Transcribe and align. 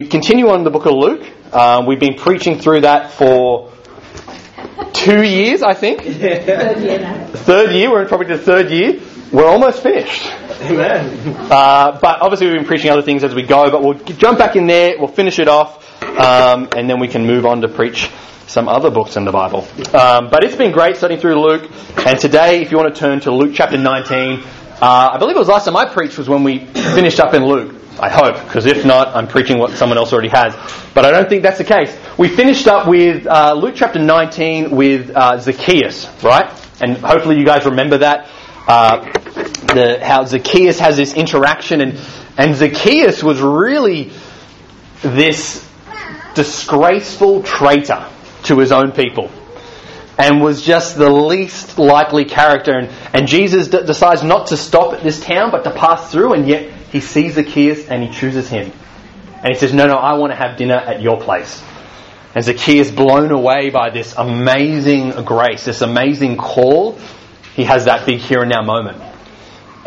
We 0.00 0.08
continue 0.08 0.48
on 0.48 0.64
the 0.64 0.70
book 0.70 0.86
of 0.86 0.94
Luke. 0.94 1.24
Um, 1.54 1.86
we've 1.86 2.00
been 2.00 2.16
preaching 2.16 2.58
through 2.58 2.80
that 2.80 3.12
for 3.12 3.70
two 4.92 5.22
years, 5.22 5.62
I 5.62 5.74
think. 5.74 6.02
Third 6.02 6.80
year 6.82 6.98
now. 6.98 7.26
Third 7.28 7.72
year, 7.72 7.92
we're 7.92 8.02
in 8.02 8.08
probably 8.08 8.26
the 8.26 8.38
third 8.38 8.72
year. 8.72 9.00
We're 9.30 9.46
almost 9.46 9.84
finished. 9.84 10.26
Amen. 10.62 11.36
Uh, 11.48 11.96
but 12.02 12.20
obviously, 12.22 12.48
we've 12.48 12.56
been 12.56 12.66
preaching 12.66 12.90
other 12.90 13.02
things 13.02 13.22
as 13.22 13.36
we 13.36 13.44
go. 13.44 13.70
But 13.70 13.84
we'll 13.84 13.94
jump 13.94 14.36
back 14.36 14.56
in 14.56 14.66
there. 14.66 14.98
We'll 14.98 15.06
finish 15.06 15.38
it 15.38 15.46
off, 15.46 16.02
um, 16.02 16.70
and 16.76 16.90
then 16.90 16.98
we 16.98 17.06
can 17.06 17.24
move 17.24 17.46
on 17.46 17.60
to 17.60 17.68
preach 17.68 18.10
some 18.48 18.68
other 18.68 18.90
books 18.90 19.16
in 19.16 19.24
the 19.24 19.30
Bible. 19.30 19.60
Um, 19.94 20.28
but 20.28 20.42
it's 20.42 20.56
been 20.56 20.72
great 20.72 20.96
studying 20.96 21.20
through 21.20 21.40
Luke. 21.40 21.70
And 22.04 22.18
today, 22.18 22.62
if 22.62 22.72
you 22.72 22.78
want 22.78 22.92
to 22.92 23.00
turn 23.00 23.20
to 23.20 23.30
Luke 23.30 23.52
chapter 23.54 23.78
19, 23.78 24.42
uh, 24.84 25.12
I 25.14 25.18
believe 25.18 25.34
it 25.34 25.38
was 25.38 25.48
last 25.48 25.64
time 25.64 25.78
I 25.78 25.86
preached 25.86 26.18
was 26.18 26.28
when 26.28 26.44
we 26.44 26.58
finished 26.66 27.18
up 27.18 27.32
in 27.32 27.42
Luke. 27.46 27.74
I 27.98 28.10
hope, 28.10 28.34
because 28.44 28.66
if 28.66 28.84
not, 28.84 29.16
I'm 29.16 29.26
preaching 29.26 29.58
what 29.58 29.70
someone 29.78 29.96
else 29.96 30.12
already 30.12 30.28
has. 30.28 30.54
But 30.92 31.06
I 31.06 31.10
don't 31.10 31.26
think 31.26 31.42
that's 31.42 31.56
the 31.56 31.64
case. 31.64 31.96
We 32.18 32.28
finished 32.28 32.66
up 32.66 32.86
with 32.86 33.26
uh, 33.26 33.54
Luke 33.54 33.76
chapter 33.76 33.98
19 33.98 34.70
with 34.72 35.08
uh, 35.08 35.38
Zacchaeus, 35.38 36.06
right? 36.22 36.52
And 36.82 36.98
hopefully 36.98 37.38
you 37.38 37.46
guys 37.46 37.64
remember 37.64 37.96
that. 37.96 38.28
Uh, 38.68 39.10
the, 39.72 40.00
how 40.02 40.26
Zacchaeus 40.26 40.78
has 40.80 40.98
this 40.98 41.14
interaction, 41.14 41.80
and, 41.80 41.98
and 42.36 42.54
Zacchaeus 42.54 43.22
was 43.22 43.40
really 43.40 44.12
this 45.00 45.66
disgraceful 46.34 47.42
traitor 47.42 48.06
to 48.42 48.58
his 48.58 48.70
own 48.70 48.92
people 48.92 49.30
and 50.18 50.40
was 50.40 50.62
just 50.62 50.96
the 50.96 51.10
least 51.10 51.78
likely 51.78 52.24
character. 52.24 52.72
And, 52.72 52.90
and 53.12 53.26
Jesus 53.26 53.68
d- 53.68 53.84
decides 53.84 54.22
not 54.22 54.48
to 54.48 54.56
stop 54.56 54.94
at 54.94 55.02
this 55.02 55.20
town 55.20 55.50
but 55.50 55.64
to 55.64 55.70
pass 55.70 56.12
through, 56.12 56.34
and 56.34 56.48
yet 56.48 56.70
he 56.92 57.00
sees 57.00 57.34
Zacchaeus 57.34 57.88
and 57.88 58.02
he 58.02 58.10
chooses 58.10 58.48
him. 58.48 58.72
And 59.36 59.52
he 59.52 59.54
says, 59.54 59.74
No, 59.74 59.86
no, 59.86 59.96
I 59.96 60.14
want 60.14 60.32
to 60.32 60.36
have 60.36 60.56
dinner 60.56 60.76
at 60.76 61.02
your 61.02 61.20
place. 61.20 61.62
And 62.34 62.44
Zacchaeus, 62.44 62.90
blown 62.90 63.30
away 63.30 63.70
by 63.70 63.90
this 63.90 64.14
amazing 64.16 65.10
grace, 65.24 65.64
this 65.64 65.82
amazing 65.82 66.36
call, 66.36 66.98
he 67.54 67.64
has 67.64 67.84
that 67.84 68.06
big 68.06 68.20
here 68.20 68.40
and 68.40 68.50
now 68.50 68.62
moment. 68.62 69.00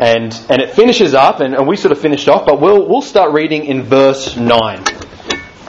And, 0.00 0.32
and 0.48 0.62
it 0.62 0.70
finishes 0.70 1.12
up, 1.12 1.40
and, 1.40 1.54
and 1.54 1.66
we 1.66 1.76
sort 1.76 1.92
of 1.92 1.98
finished 1.98 2.28
off, 2.28 2.46
but 2.46 2.60
we'll, 2.60 2.88
we'll 2.88 3.02
start 3.02 3.32
reading 3.32 3.64
in 3.64 3.82
verse 3.82 4.36
9. 4.36 4.84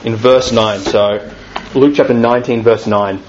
In 0.04 0.14
verse 0.14 0.52
9. 0.52 0.80
So, 0.80 1.34
Luke 1.74 1.94
chapter 1.96 2.14
19, 2.14 2.62
verse 2.62 2.86
9. 2.86 3.22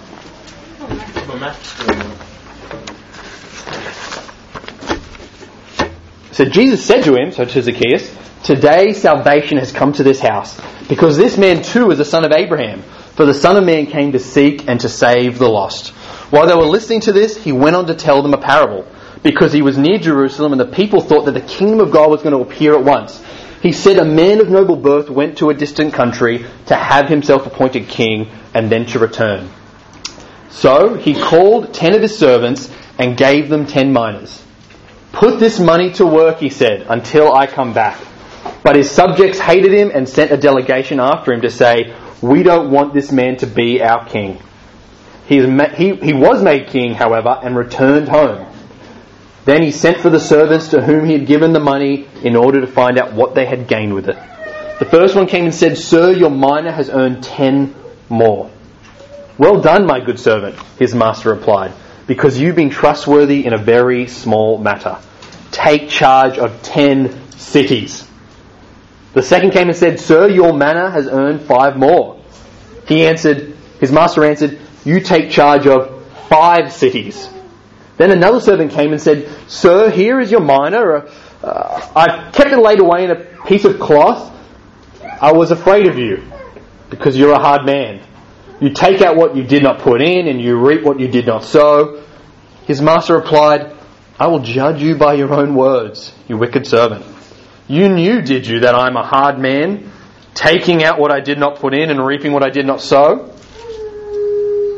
So 6.32 6.46
Jesus 6.46 6.86
said 6.86 7.04
to 7.04 7.16
him, 7.16 7.32
so 7.32 7.46
to 7.46 7.62
Zacchaeus, 7.62 8.16
Today 8.44 8.94
salvation 8.94 9.60
has 9.60 9.72
come 9.72 9.94
to 9.94 10.04
this 10.04 10.20
house, 10.20 10.60
because 10.90 11.16
this 11.16 11.38
man 11.38 11.62
too 11.62 11.92
is 11.92 12.00
a 12.00 12.06
son 12.06 12.26
of 12.26 12.32
Abraham. 12.32 12.84
For 13.16 13.26
the 13.26 13.34
Son 13.34 13.58
of 13.58 13.66
Man 13.66 13.86
came 13.86 14.14
to 14.14 14.20
seek 14.20 14.68
and 14.68 14.80
to 14.80 14.90
save 14.90 15.38
the 15.38 15.48
lost. 15.48 15.90
While 16.32 16.48
they 16.48 16.56
were 16.56 16.64
listening 16.64 17.02
to 17.02 17.12
this, 17.12 17.38
he 17.38 17.52
went 17.52 17.76
on 17.76 17.86
to 17.88 17.94
tell 17.94 18.24
them 18.24 18.34
a 18.34 18.38
parable, 18.38 18.88
because 19.22 19.54
he 19.54 19.62
was 19.62 19.78
near 19.78 20.00
Jerusalem 20.00 20.54
and 20.54 20.62
the 20.62 20.66
people 20.66 21.02
thought 21.02 21.26
that 21.26 21.34
the 21.34 21.42
kingdom 21.42 21.82
of 21.82 21.92
God 21.92 22.10
was 22.10 22.24
going 22.24 22.34
to 22.34 22.42
appear 22.42 22.74
at 22.74 22.84
once. 22.84 23.22
He 23.62 23.74
said, 23.74 23.98
A 23.98 24.06
man 24.06 24.42
of 24.42 24.50
noble 24.50 24.78
birth 24.78 25.10
went 25.10 25.38
to 25.38 25.50
a 25.50 25.54
distant 25.54 25.94
country 25.94 26.46
to 26.68 26.76
have 26.76 27.10
himself 27.10 27.46
appointed 27.46 27.90
king 27.90 28.32
and 28.56 28.72
then 28.72 28.86
to 28.88 28.98
return. 29.00 29.52
So 30.52 30.96
he 30.96 31.14
called 31.14 31.74
ten 31.74 31.96
of 31.96 32.02
his 32.02 32.18
servants 32.18 32.72
and 32.98 33.18
gave 33.18 33.50
them 33.50 33.66
ten 33.66 33.92
minas. 33.92 34.44
Put 35.12 35.40
this 35.40 35.60
money 35.60 35.92
to 35.94 36.06
work, 36.06 36.40
he 36.40 36.50
said, 36.50 36.86
until 36.88 37.34
I 37.34 37.48
come 37.48 37.74
back. 37.74 38.00
But 38.64 38.76
his 38.76 38.90
subjects 38.90 39.40
hated 39.40 39.74
him 39.74 39.92
and 39.94 40.08
sent 40.08 40.32
a 40.32 40.38
delegation 40.38 41.00
after 41.00 41.34
him 41.34 41.42
to 41.42 41.50
say, 41.50 41.94
We 42.22 42.44
don't 42.44 42.72
want 42.72 42.94
this 42.94 43.12
man 43.12 43.38
to 43.38 43.48
be 43.48 43.82
our 43.82 44.06
king. 44.06 44.40
He, 45.28 45.40
he, 45.76 45.96
he 45.96 46.14
was 46.14 46.44
made 46.44 46.68
king, 46.68 46.94
however, 46.94 47.40
and 47.42 47.56
returned 47.56 48.10
home. 48.10 48.48
Then 49.46 49.64
he 49.64 49.72
sent 49.72 49.98
for 49.98 50.10
the 50.10 50.20
servants 50.20 50.70
to 50.70 50.82
whom 50.82 51.06
he 51.06 51.14
had 51.14 51.26
given 51.26 51.54
the 51.54 51.60
money 51.60 52.08
in 52.24 52.36
order 52.36 52.62
to 52.62 52.68
find 52.68 53.00
out 53.00 53.14
what 53.14 53.34
they 53.34 53.46
had 53.46 53.68
gained 53.68 53.94
with 53.94 54.08
it. 54.08 54.18
The 54.80 54.86
first 54.86 55.16
one 55.16 55.28
came 55.28 55.46
and 55.46 55.54
said, 55.54 55.78
Sir, 55.78 56.12
your 56.12 56.30
mina 56.30 56.72
has 56.72 56.90
earned 56.90 57.24
ten 57.24 57.74
more. 58.10 58.52
Well 59.38 59.62
done, 59.62 59.86
my 59.86 60.00
good 60.00 60.20
servant, 60.20 60.56
his 60.78 60.94
master 60.94 61.30
replied, 61.34 61.74
because 62.08 62.40
you've 62.40 62.56
been 62.56 62.70
trustworthy 62.70 63.46
in 63.46 63.54
a 63.54 63.58
very 63.58 64.08
small 64.08 64.58
matter. 64.58 64.98
Take 65.52 65.90
charge 65.90 66.38
of 66.38 66.62
ten 66.62 67.30
cities. 67.32 68.08
The 69.14 69.24
second 69.24 69.52
came 69.52 69.68
and 69.68 69.76
said, 69.76 70.00
Sir, 70.00 70.30
your 70.30 70.54
mina 70.54 70.90
has 70.90 71.08
earned 71.08 71.42
five 71.42 71.78
more. 71.78 72.22
He 72.88 73.06
answered, 73.06 73.58
his 73.80 73.92
master 73.92 74.24
answered, 74.24 74.60
You 74.86 75.02
take 75.02 75.32
charge 75.32 75.68
of 75.68 76.06
five 76.30 76.72
cities. 76.72 77.30
Then 77.98 78.12
another 78.12 78.40
servant 78.40 78.72
came 78.72 78.94
and 78.94 79.02
said, 79.02 79.30
Sir, 79.48 79.90
here 79.90 80.20
is 80.20 80.32
your 80.32 80.40
mina. 80.40 81.08
Uh, 81.44 81.92
I've 81.96 82.34
kept 82.34 82.52
it 82.52 82.58
laid 82.58 82.80
away 82.80 83.04
in 83.04 83.12
a 83.12 83.16
piece 83.46 83.66
of 83.66 83.80
cloth. 83.80 84.32
I 85.04 85.34
was 85.34 85.52
afraid 85.52 85.88
of 85.88 85.98
you 85.98 86.24
because 86.90 87.18
you're 87.18 87.34
a 87.34 87.40
hard 87.40 87.66
man. 87.66 88.02
You 88.62 88.70
take 88.70 89.02
out 89.02 89.16
what 89.16 89.36
you 89.36 89.44
did 89.44 89.64
not 89.64 89.80
put 89.80 90.02
in 90.02 90.28
and 90.28 90.40
you 90.40 90.56
reap 90.56 90.84
what 90.84 91.00
you 91.00 91.08
did 91.08 91.26
not 91.26 91.44
sow. 91.44 92.04
His 92.68 92.80
master 92.80 93.16
replied, 93.16 93.76
I 94.20 94.28
will 94.28 94.40
judge 94.40 94.84
you 94.84 94.96
by 94.96 95.16
your 95.16 95.34
own 95.34 95.56
words, 95.56 96.14
you 96.28 96.38
wicked 96.38 96.68
servant. 96.68 97.04
You 97.68 97.90
knew, 97.90 98.22
did 98.22 98.46
you, 98.46 98.60
that 98.60 98.76
I'm 98.76 98.96
a 98.96 99.04
hard 99.04 99.40
man, 99.40 99.92
taking 100.36 100.84
out 100.84 101.00
what 101.00 101.12
I 101.12 101.22
did 101.22 101.40
not 101.40 101.58
put 101.58 101.74
in 101.74 101.90
and 101.90 102.06
reaping 102.06 102.34
what 102.34 102.44
I 102.44 102.50
did 102.50 102.68
not 102.68 102.82
sow? 102.82 103.34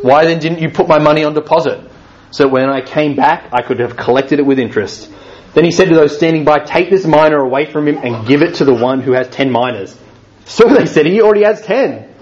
Why 0.02 0.26
then 0.26 0.40
didn't 0.40 0.60
you 0.60 0.70
put 0.70 0.88
my 0.88 1.00
money 1.00 1.26
on 1.26 1.34
deposit? 1.34 1.90
So 2.32 2.48
when 2.48 2.70
I 2.70 2.82
came 2.82 3.18
back, 3.18 3.50
I 3.52 3.64
could 3.64 3.80
have 3.80 3.98
collected 3.98 4.40
it 4.40 4.46
with 4.46 4.60
interest. 4.60 5.12
Then 5.54 5.66
he 5.66 5.72
said 5.72 5.90
to 5.90 5.96
those 5.96 6.16
standing 6.16 6.46
by, 6.46 6.60
Take 6.60 6.90
this 6.90 7.06
mina 7.06 7.38
away 7.38 7.70
from 7.70 7.88
him 7.88 7.98
and 7.98 8.26
give 8.26 8.42
it 8.42 8.56
to 8.56 8.66
the 8.66 8.74
one 8.74 9.02
who 9.02 9.12
has 9.12 9.28
ten 9.28 9.52
minas. 9.52 9.98
So 10.46 10.68
they 10.68 10.86
said, 10.86 11.06
He 11.06 11.22
already 11.22 11.44
has 11.44 11.62
ten. 11.62 12.13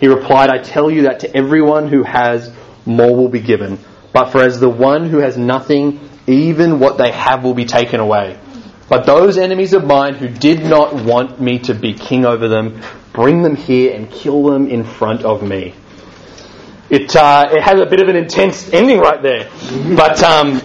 He 0.00 0.08
replied, 0.08 0.50
I 0.50 0.58
tell 0.58 0.90
you 0.90 1.02
that 1.02 1.20
to 1.20 1.36
everyone 1.36 1.88
who 1.88 2.02
has, 2.02 2.52
more 2.84 3.16
will 3.16 3.28
be 3.28 3.40
given. 3.40 3.78
But 4.12 4.30
for 4.30 4.42
as 4.42 4.60
the 4.60 4.68
one 4.68 5.08
who 5.08 5.18
has 5.18 5.36
nothing, 5.36 6.08
even 6.26 6.80
what 6.80 6.98
they 6.98 7.12
have 7.12 7.44
will 7.44 7.54
be 7.54 7.64
taken 7.64 8.00
away. 8.00 8.38
But 8.88 9.04
those 9.04 9.36
enemies 9.36 9.72
of 9.72 9.84
mine 9.84 10.14
who 10.14 10.28
did 10.28 10.64
not 10.64 10.94
want 10.94 11.40
me 11.40 11.58
to 11.60 11.74
be 11.74 11.94
king 11.94 12.24
over 12.24 12.48
them, 12.48 12.80
bring 13.12 13.42
them 13.42 13.56
here 13.56 13.94
and 13.94 14.10
kill 14.10 14.44
them 14.44 14.68
in 14.68 14.84
front 14.84 15.24
of 15.24 15.42
me. 15.42 15.74
It, 16.88 17.16
uh, 17.16 17.48
it 17.50 17.62
has 17.62 17.80
a 17.80 17.86
bit 17.86 18.00
of 18.00 18.08
an 18.08 18.16
intense 18.16 18.72
ending 18.72 19.00
right 19.00 19.20
there. 19.20 19.50
But, 19.96 20.22
um, 20.22 20.60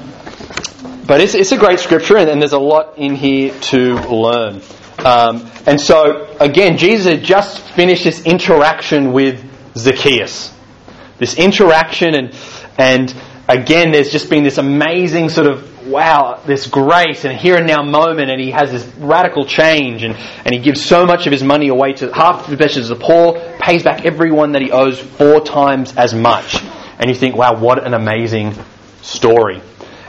but 1.07 1.19
it's, 1.19 1.33
it's 1.33 1.51
a 1.51 1.57
great 1.57 1.79
scripture 1.79 2.17
and, 2.17 2.29
and 2.29 2.39
there's 2.39 2.53
a 2.53 2.59
lot 2.59 2.97
in 2.97 3.15
here 3.15 3.53
to 3.59 3.95
learn. 3.95 4.61
Um, 4.99 5.49
and 5.65 5.79
so, 5.79 6.35
again, 6.39 6.77
Jesus 6.77 7.11
had 7.13 7.23
just 7.23 7.59
finished 7.59 8.03
this 8.03 8.25
interaction 8.25 9.13
with 9.13 9.43
Zacchaeus. 9.75 10.53
This 11.17 11.37
interaction, 11.37 12.15
and, 12.15 12.35
and 12.77 13.15
again, 13.47 13.91
there's 13.91 14.11
just 14.11 14.29
been 14.29 14.43
this 14.43 14.57
amazing 14.57 15.29
sort 15.29 15.47
of, 15.47 15.87
wow, 15.87 16.41
this 16.45 16.67
grace 16.67 17.25
and 17.25 17.37
here 17.37 17.57
and 17.57 17.67
now 17.67 17.83
moment, 17.83 18.29
and 18.29 18.39
he 18.39 18.51
has 18.51 18.71
this 18.71 18.85
radical 18.97 19.45
change, 19.45 20.03
and, 20.03 20.15
and 20.45 20.53
he 20.53 20.59
gives 20.59 20.83
so 20.83 21.05
much 21.05 21.25
of 21.25 21.31
his 21.31 21.43
money 21.43 21.69
away 21.69 21.93
to 21.93 22.13
half 22.13 22.47
the 22.47 22.57
best 22.57 22.75
to 22.75 22.83
the 22.83 22.95
poor, 22.95 23.39
pays 23.59 23.83
back 23.83 24.05
everyone 24.05 24.51
that 24.53 24.61
he 24.61 24.71
owes 24.71 24.99
four 24.99 25.41
times 25.41 25.95
as 25.97 26.13
much. 26.13 26.57
And 26.99 27.09
you 27.09 27.15
think, 27.15 27.35
wow, 27.35 27.59
what 27.59 27.83
an 27.83 27.93
amazing 27.93 28.53
story. 29.01 29.61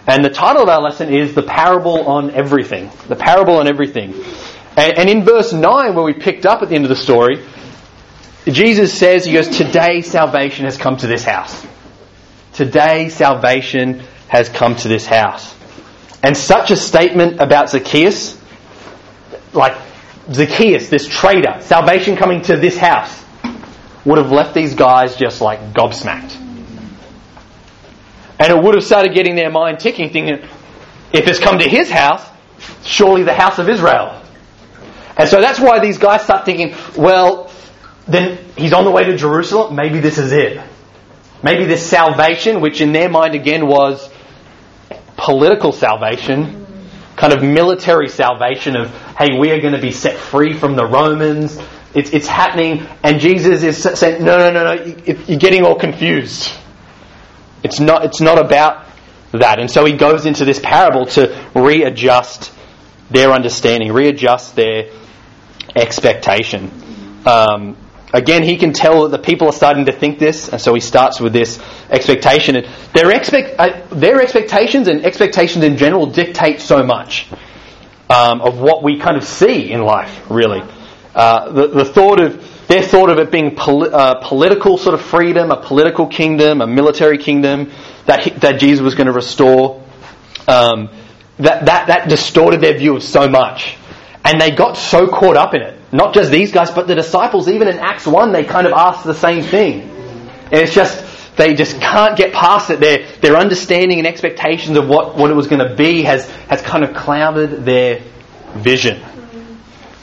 And 0.06 0.24
the 0.24 0.30
title 0.30 0.62
of 0.62 0.68
our 0.68 0.82
lesson 0.82 1.12
is 1.14 1.34
The 1.34 1.42
Parable 1.42 2.06
on 2.08 2.30
Everything. 2.32 2.90
The 3.08 3.16
Parable 3.16 3.56
on 3.56 3.68
Everything. 3.68 4.12
And, 4.76 4.98
and 4.98 5.10
in 5.10 5.24
verse 5.24 5.52
9, 5.52 5.94
where 5.94 6.04
we 6.04 6.14
picked 6.14 6.46
up 6.46 6.62
at 6.62 6.68
the 6.68 6.74
end 6.74 6.84
of 6.84 6.88
the 6.88 6.96
story, 6.96 7.44
Jesus 8.46 8.92
says, 8.92 9.24
He 9.24 9.32
goes, 9.32 9.48
Today 9.48 10.00
salvation 10.00 10.64
has 10.64 10.76
come 10.76 10.96
to 10.98 11.06
this 11.06 11.24
house. 11.24 11.66
Today 12.54 13.08
salvation 13.08 14.02
has 14.28 14.48
come 14.48 14.76
to 14.76 14.88
this 14.88 15.06
house. 15.06 15.54
And 16.22 16.36
such 16.36 16.70
a 16.70 16.76
statement 16.76 17.40
about 17.40 17.70
Zacchaeus, 17.70 18.40
like 19.52 19.76
Zacchaeus, 20.32 20.88
this 20.88 21.06
traitor, 21.06 21.60
salvation 21.60 22.16
coming 22.16 22.42
to 22.42 22.56
this 22.56 22.76
house, 22.76 23.22
would 24.04 24.18
have 24.18 24.32
left 24.32 24.54
these 24.54 24.74
guys 24.74 25.16
just 25.16 25.40
like 25.40 25.72
gobsmacked. 25.72 26.36
And 28.38 28.50
it 28.50 28.62
would 28.62 28.74
have 28.74 28.84
started 28.84 29.14
getting 29.14 29.36
their 29.36 29.50
mind 29.50 29.78
ticking, 29.78 30.10
thinking, 30.10 30.48
if 31.12 31.28
it's 31.28 31.38
come 31.38 31.58
to 31.58 31.68
his 31.68 31.90
house, 31.90 32.26
surely 32.84 33.22
the 33.22 33.34
house 33.34 33.58
of 33.58 33.68
Israel. 33.68 34.21
And 35.16 35.28
so 35.28 35.40
that's 35.40 35.60
why 35.60 35.78
these 35.78 35.98
guys 35.98 36.22
start 36.22 36.44
thinking, 36.44 36.74
well, 36.96 37.50
then 38.06 38.38
he's 38.56 38.72
on 38.72 38.84
the 38.84 38.90
way 38.90 39.04
to 39.04 39.16
Jerusalem. 39.16 39.76
Maybe 39.76 40.00
this 40.00 40.18
is 40.18 40.32
it. 40.32 40.62
Maybe 41.42 41.64
this 41.64 41.84
salvation, 41.84 42.60
which 42.60 42.80
in 42.80 42.92
their 42.92 43.08
mind 43.08 43.34
again 43.34 43.66
was 43.66 44.08
political 45.16 45.72
salvation, 45.72 46.66
kind 47.16 47.32
of 47.32 47.42
military 47.42 48.08
salvation 48.08 48.76
of, 48.76 48.90
hey, 49.16 49.38
we 49.38 49.50
are 49.50 49.60
going 49.60 49.74
to 49.74 49.80
be 49.80 49.92
set 49.92 50.16
free 50.16 50.56
from 50.58 50.76
the 50.76 50.86
Romans. 50.86 51.58
It's, 51.94 52.10
it's 52.10 52.26
happening, 52.26 52.86
and 53.02 53.20
Jesus 53.20 53.62
is 53.62 53.98
saying, 53.98 54.24
no, 54.24 54.38
no, 54.38 54.50
no, 54.50 54.74
no, 54.74 54.84
you're 55.26 55.38
getting 55.38 55.64
all 55.64 55.78
confused. 55.78 56.50
It's 57.62 57.80
not, 57.80 58.04
it's 58.04 58.20
not 58.20 58.38
about 58.38 58.86
that. 59.32 59.58
And 59.58 59.70
so 59.70 59.84
he 59.84 59.92
goes 59.92 60.26
into 60.26 60.44
this 60.44 60.58
parable 60.58 61.06
to 61.06 61.50
readjust 61.54 62.52
their 63.10 63.30
understanding, 63.30 63.92
readjust 63.92 64.56
their 64.56 64.90
expectation. 65.76 66.70
Um, 67.26 67.76
again, 68.12 68.42
he 68.42 68.56
can 68.56 68.72
tell 68.72 69.08
that 69.08 69.16
the 69.16 69.22
people 69.22 69.48
are 69.48 69.52
starting 69.52 69.86
to 69.86 69.92
think 69.92 70.18
this, 70.18 70.48
and 70.48 70.60
so 70.60 70.74
he 70.74 70.80
starts 70.80 71.20
with 71.20 71.32
this 71.32 71.60
expectation. 71.90 72.56
And 72.56 72.68
their, 72.94 73.10
expect, 73.10 73.58
uh, 73.58 73.86
their 73.90 74.20
expectations 74.20 74.88
and 74.88 75.04
expectations 75.04 75.64
in 75.64 75.76
general 75.76 76.06
dictate 76.06 76.60
so 76.60 76.82
much 76.82 77.28
um, 78.10 78.40
of 78.40 78.60
what 78.60 78.82
we 78.82 78.98
kind 78.98 79.16
of 79.16 79.24
see 79.24 79.70
in 79.70 79.82
life, 79.82 80.30
really. 80.30 80.62
Uh, 81.14 81.52
the, 81.52 81.66
the 81.68 81.84
thought 81.84 82.20
of 82.20 82.48
their 82.68 82.82
thought 82.82 83.10
of 83.10 83.18
it 83.18 83.30
being 83.30 83.54
poli- 83.54 83.90
uh, 83.90 84.14
political 84.26 84.78
sort 84.78 84.94
of 84.94 85.02
freedom, 85.02 85.50
a 85.50 85.60
political 85.60 86.06
kingdom, 86.06 86.62
a 86.62 86.66
military 86.66 87.18
kingdom 87.18 87.70
that 88.06 88.20
he, 88.20 88.30
that 88.30 88.58
Jesus 88.58 88.82
was 88.82 88.94
going 88.94 89.08
to 89.08 89.12
restore. 89.12 89.82
Um, 90.48 90.88
that, 91.38 91.66
that 91.66 91.86
that 91.88 92.08
distorted 92.08 92.60
their 92.60 92.76
view 92.78 92.96
of 92.96 93.02
so 93.02 93.28
much, 93.28 93.76
and 94.24 94.40
they 94.40 94.50
got 94.50 94.76
so 94.76 95.06
caught 95.06 95.36
up 95.36 95.54
in 95.54 95.62
it. 95.62 95.78
Not 95.92 96.14
just 96.14 96.30
these 96.30 96.52
guys, 96.52 96.70
but 96.70 96.86
the 96.86 96.94
disciples. 96.94 97.48
Even 97.48 97.68
in 97.68 97.78
Acts 97.78 98.06
one, 98.06 98.32
they 98.32 98.44
kind 98.44 98.66
of 98.66 98.72
asked 98.72 99.04
the 99.04 99.14
same 99.14 99.42
thing, 99.42 99.82
and 99.82 100.54
it's 100.54 100.74
just 100.74 101.36
they 101.36 101.54
just 101.54 101.80
can't 101.80 102.16
get 102.16 102.32
past 102.32 102.70
it. 102.70 102.80
Their 102.80 103.06
their 103.20 103.36
understanding 103.36 103.98
and 103.98 104.06
expectations 104.06 104.76
of 104.76 104.88
what, 104.88 105.16
what 105.16 105.30
it 105.30 105.34
was 105.34 105.46
going 105.46 105.66
to 105.66 105.74
be 105.74 106.02
has 106.02 106.28
has 106.48 106.62
kind 106.62 106.84
of 106.84 106.94
clouded 106.94 107.64
their 107.64 108.02
vision, 108.54 109.02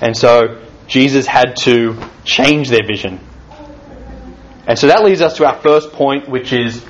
and 0.02 0.16
so 0.16 0.64
Jesus 0.88 1.26
had 1.26 1.56
to 1.58 1.98
change 2.24 2.70
their 2.70 2.86
vision. 2.86 3.20
And 4.68 4.78
so 4.78 4.88
that 4.88 5.04
leads 5.04 5.22
us 5.22 5.38
to 5.38 5.46
our 5.46 5.60
first 5.62 5.94
point, 5.94 6.30
which 6.30 6.54
is 6.54 6.86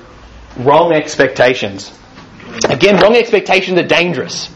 wrong 0.57 0.91
expectations. 0.91 1.97
Again, 2.67 2.99
wrong 2.99 3.15
expectations 3.15 3.79
are 3.79 3.87
dangerous. 3.87 4.49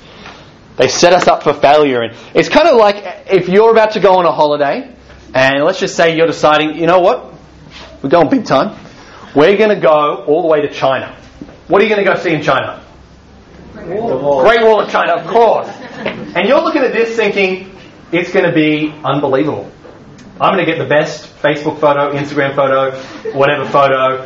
They 0.77 0.87
set 0.87 1.13
us 1.13 1.27
up 1.27 1.43
for 1.43 1.53
failure. 1.53 2.01
And 2.01 2.15
it's 2.33 2.49
kind 2.49 2.67
of 2.67 2.77
like 2.77 3.27
if 3.31 3.47
you're 3.47 3.71
about 3.71 3.91
to 3.91 3.99
go 3.99 4.15
on 4.15 4.25
a 4.25 4.31
holiday, 4.31 4.93
and 5.33 5.63
let's 5.63 5.79
just 5.79 5.95
say 5.95 6.15
you're 6.15 6.27
deciding, 6.27 6.77
you 6.77 6.87
know 6.87 6.99
what? 6.99 7.33
We're 8.01 8.09
going 8.09 8.29
big 8.29 8.45
time. 8.45 8.77
We're 9.35 9.57
going 9.57 9.69
to 9.69 9.79
go 9.79 10.23
all 10.25 10.41
the 10.41 10.47
way 10.47 10.61
to 10.61 10.73
China. 10.73 11.15
What 11.67 11.81
are 11.81 11.85
you 11.85 11.89
going 11.93 12.05
to 12.05 12.11
go 12.11 12.19
see 12.19 12.33
in 12.33 12.41
China? 12.41 12.83
Great 13.73 14.63
Wall 14.63 14.81
of 14.81 14.89
China, 14.89 15.13
of 15.13 15.27
course. 15.27 15.67
And 15.67 16.47
you're 16.47 16.61
looking 16.61 16.83
at 16.83 16.93
this 16.93 17.15
thinking, 17.15 17.75
it's 18.11 18.31
going 18.31 18.45
to 18.45 18.53
be 18.53 18.91
unbelievable. 19.03 19.71
I'm 20.39 20.55
going 20.55 20.65
to 20.65 20.71
get 20.71 20.77
the 20.77 20.87
best 20.87 21.35
Facebook 21.37 21.79
photo, 21.79 22.11
Instagram 22.13 22.55
photo, 22.55 22.91
whatever 23.37 23.65
photo. 23.65 24.25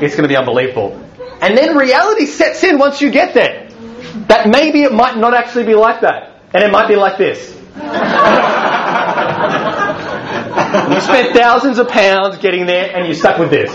It's 0.00 0.14
going 0.14 0.22
to 0.22 0.28
be 0.28 0.36
unbelievable. 0.36 1.04
And 1.40 1.56
then 1.56 1.76
reality 1.76 2.26
sets 2.26 2.62
in 2.64 2.78
once 2.78 3.00
you 3.00 3.10
get 3.10 3.34
there. 3.34 3.57
That 4.26 4.48
maybe 4.48 4.82
it 4.82 4.92
might 4.92 5.16
not 5.16 5.34
actually 5.34 5.64
be 5.64 5.74
like 5.74 6.00
that. 6.00 6.40
And 6.52 6.64
it 6.64 6.72
might 6.72 6.88
be 6.88 6.96
like 6.96 7.18
this. 7.18 7.54
you 10.92 11.00
spent 11.00 11.36
thousands 11.36 11.78
of 11.78 11.88
pounds 11.88 12.38
getting 12.38 12.66
there 12.66 12.94
and 12.94 13.06
you're 13.06 13.14
stuck 13.14 13.38
with 13.38 13.50
this. 13.50 13.70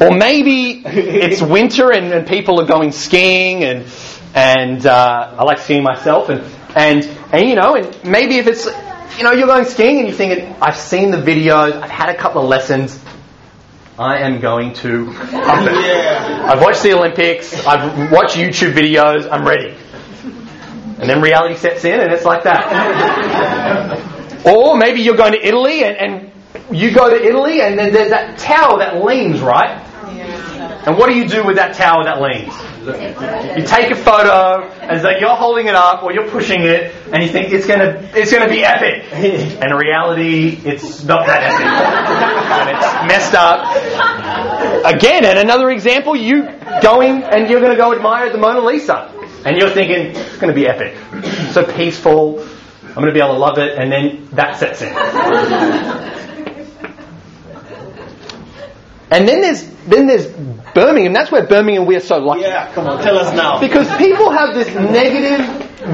Or 0.00 0.10
maybe 0.10 0.82
it's 0.84 1.42
winter 1.42 1.92
and, 1.92 2.12
and 2.12 2.26
people 2.26 2.60
are 2.60 2.66
going 2.66 2.92
skiing 2.92 3.62
and 3.64 3.86
and 4.34 4.86
uh, 4.86 5.34
I 5.38 5.44
like 5.44 5.58
skiing 5.58 5.82
myself 5.82 6.30
and 6.30 6.40
and 6.74 7.04
and 7.32 7.48
you 7.48 7.54
know 7.54 7.76
and 7.76 8.02
maybe 8.02 8.38
if 8.38 8.46
it's 8.46 8.66
you 9.18 9.24
know 9.24 9.32
you're 9.32 9.46
going 9.46 9.66
skiing 9.66 9.98
and 9.98 10.08
you're 10.08 10.16
thinking 10.16 10.56
I've 10.60 10.76
seen 10.76 11.10
the 11.10 11.18
videos 11.18 11.72
I've 11.80 11.90
had 11.90 12.08
a 12.08 12.16
couple 12.16 12.42
of 12.42 12.48
lessons 12.48 12.98
I 14.02 14.18
am 14.18 14.40
going 14.40 14.74
to 14.74 15.04
yeah. 15.32 16.48
I've 16.50 16.60
watched 16.60 16.82
the 16.82 16.92
Olympics. 16.92 17.54
I've 17.64 18.10
watched 18.10 18.36
YouTube 18.36 18.74
videos. 18.74 19.30
I'm 19.30 19.46
ready. 19.46 19.76
And 20.98 21.08
then 21.08 21.22
reality 21.22 21.54
sets 21.56 21.84
in 21.84 22.00
and 22.00 22.12
it's 22.12 22.24
like 22.24 22.42
that. 22.44 24.08
Or 24.44 24.76
maybe 24.76 25.02
you're 25.02 25.16
going 25.16 25.34
to 25.34 25.46
Italy 25.46 25.84
and, 25.84 25.96
and 25.96 26.76
you 26.76 26.92
go 26.92 27.08
to 27.08 27.14
Italy 27.14 27.60
and 27.60 27.78
then 27.78 27.92
there's 27.92 28.10
that 28.10 28.38
tower 28.38 28.78
that 28.78 29.04
leans 29.04 29.40
right? 29.40 29.78
And 30.84 30.98
what 30.98 31.08
do 31.08 31.14
you 31.14 31.28
do 31.28 31.46
with 31.46 31.56
that 31.56 31.74
tower 31.76 32.02
that 32.02 32.20
leans? 32.20 32.52
You 33.56 33.64
take 33.64 33.92
a 33.92 33.94
photo 33.94 34.66
as 34.80 35.02
though 35.02 35.10
you're 35.10 35.36
holding 35.36 35.68
it 35.68 35.76
up 35.76 36.02
or 36.02 36.12
you're 36.12 36.28
pushing 36.28 36.62
it, 36.62 36.92
and 37.12 37.22
you 37.22 37.28
think 37.28 37.52
it's 37.52 37.66
gonna 37.66 38.10
it's 38.14 38.32
gonna 38.32 38.48
be 38.48 38.64
epic. 38.64 39.04
And 39.62 39.70
in 39.70 39.76
reality, 39.76 40.58
it's 40.64 41.04
not 41.04 41.26
that 41.26 41.44
epic, 41.44 41.66
and 41.66 42.38
it's 42.38 42.51
messed 43.06 43.34
up. 43.34 43.64
Again, 44.84 45.24
and 45.24 45.38
another 45.38 45.70
example, 45.70 46.16
you 46.16 46.44
going 46.82 47.22
and 47.22 47.48
you're 47.48 47.60
going 47.60 47.72
to 47.72 47.76
go 47.76 47.92
admire 47.94 48.30
the 48.30 48.38
Mona 48.38 48.60
Lisa, 48.60 49.10
and 49.44 49.56
you're 49.56 49.70
thinking 49.70 50.16
it's 50.16 50.36
going 50.38 50.52
to 50.52 50.54
be 50.54 50.66
epic, 50.66 50.96
so 51.52 51.64
peaceful. 51.64 52.40
I'm 52.84 52.94
going 52.94 53.06
to 53.06 53.12
be 53.12 53.20
able 53.20 53.34
to 53.34 53.38
love 53.38 53.58
it, 53.58 53.78
and 53.78 53.90
then 53.90 54.28
that 54.32 54.56
sets 54.56 54.82
in. 54.82 54.92
And 59.10 59.28
then 59.28 59.40
there's 59.42 59.62
then 59.86 60.06
there's 60.06 60.26
Birmingham. 60.74 61.12
That's 61.12 61.30
where 61.30 61.46
Birmingham 61.46 61.84
we 61.84 61.96
are 61.96 62.00
so 62.00 62.18
lucky. 62.18 62.42
Yeah, 62.42 62.72
come 62.72 62.86
on, 62.86 63.02
tell 63.02 63.18
us 63.18 63.34
now. 63.34 63.60
Because 63.60 63.86
people 63.98 64.30
have 64.30 64.54
this 64.54 64.68
negative 64.74 65.44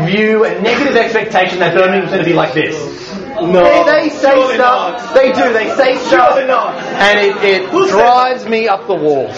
view 0.06 0.44
and 0.44 0.62
negative 0.62 0.96
expectation 0.96 1.58
that 1.58 1.74
Birmingham's 1.74 2.10
going 2.10 2.22
to 2.22 2.28
be 2.28 2.34
like 2.34 2.54
this. 2.54 2.76
No, 3.42 3.84
they, 3.84 4.02
they 4.02 4.08
say 4.10 4.32
surely 4.34 4.54
stuff. 4.54 5.02
not. 5.02 5.14
They 5.14 5.32
do. 5.32 5.52
They 5.52 5.68
say 5.76 5.96
stuff, 5.96 6.34
Surely 6.34 6.46
not. 6.46 6.74
and 6.76 7.18
it, 7.20 7.36
it 7.44 7.68
Who 7.70 7.86
said 7.86 7.92
drives 7.96 8.46
me 8.46 8.68
up 8.68 8.86
the 8.86 8.94
wall. 8.94 9.28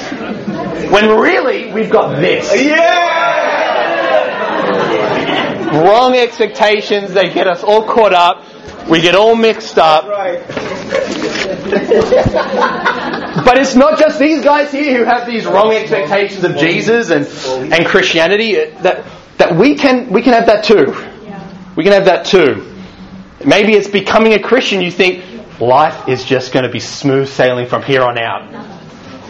When 0.91 1.19
really 1.21 1.73
we've 1.73 1.91
got 1.91 2.17
this. 2.21 2.51
Yeah. 2.55 3.39
Wrong 5.83 6.15
expectations. 6.15 7.13
They 7.13 7.29
get 7.33 7.47
us 7.47 7.63
all 7.63 7.85
caught 7.85 8.13
up. 8.13 8.45
We 8.89 9.01
get 9.01 9.15
all 9.15 9.37
mixed 9.37 9.79
up. 9.79 10.07
Right. 10.07 10.41
But 13.45 13.59
it's 13.59 13.75
not 13.75 13.99
just 13.99 14.19
these 14.19 14.43
guys 14.43 14.73
here 14.73 14.99
who 14.99 15.05
have 15.05 15.27
these 15.27 15.47
wrong 15.47 15.73
expectations 15.73 16.43
of 16.45 16.57
Jesus 16.57 17.11
and, 17.11 17.27
and 17.73 17.87
Christianity. 17.87 18.55
That, 18.55 19.05
that 19.39 19.55
we 19.57 19.77
can, 19.77 20.11
we 20.11 20.23
can 20.23 20.33
have 20.33 20.47
that 20.47 20.65
too. 20.65 20.95
We 21.77 21.85
can 21.85 21.93
have 21.93 22.07
that 22.07 22.27
too. 22.27 22.70
Maybe 23.45 23.73
it's 23.73 23.89
becoming 23.89 24.35
a 24.35 24.39
Christian, 24.39 24.83
you 24.83 24.91
think 24.91 25.25
life 25.61 26.09
is 26.09 26.25
just 26.25 26.53
going 26.53 26.65
to 26.65 26.71
be 26.71 26.81
smooth 26.81 27.29
sailing 27.29 27.67
from 27.67 27.83
here 27.83 28.03
on 28.03 28.19
out. 28.19 28.53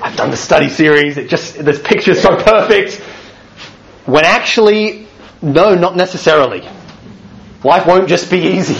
I've 0.02 0.16
done 0.16 0.30
the 0.30 0.36
study 0.36 0.68
series, 0.68 1.16
it 1.16 1.28
just, 1.28 1.64
this 1.64 1.80
picture's 1.80 2.20
so 2.20 2.36
perfect. 2.36 2.96
When 4.06 4.24
actually, 4.24 5.06
no, 5.42 5.74
not 5.74 5.94
necessarily. 5.94 6.68
Life 7.62 7.86
won't 7.86 8.08
just 8.08 8.30
be 8.30 8.38
easy. 8.38 8.74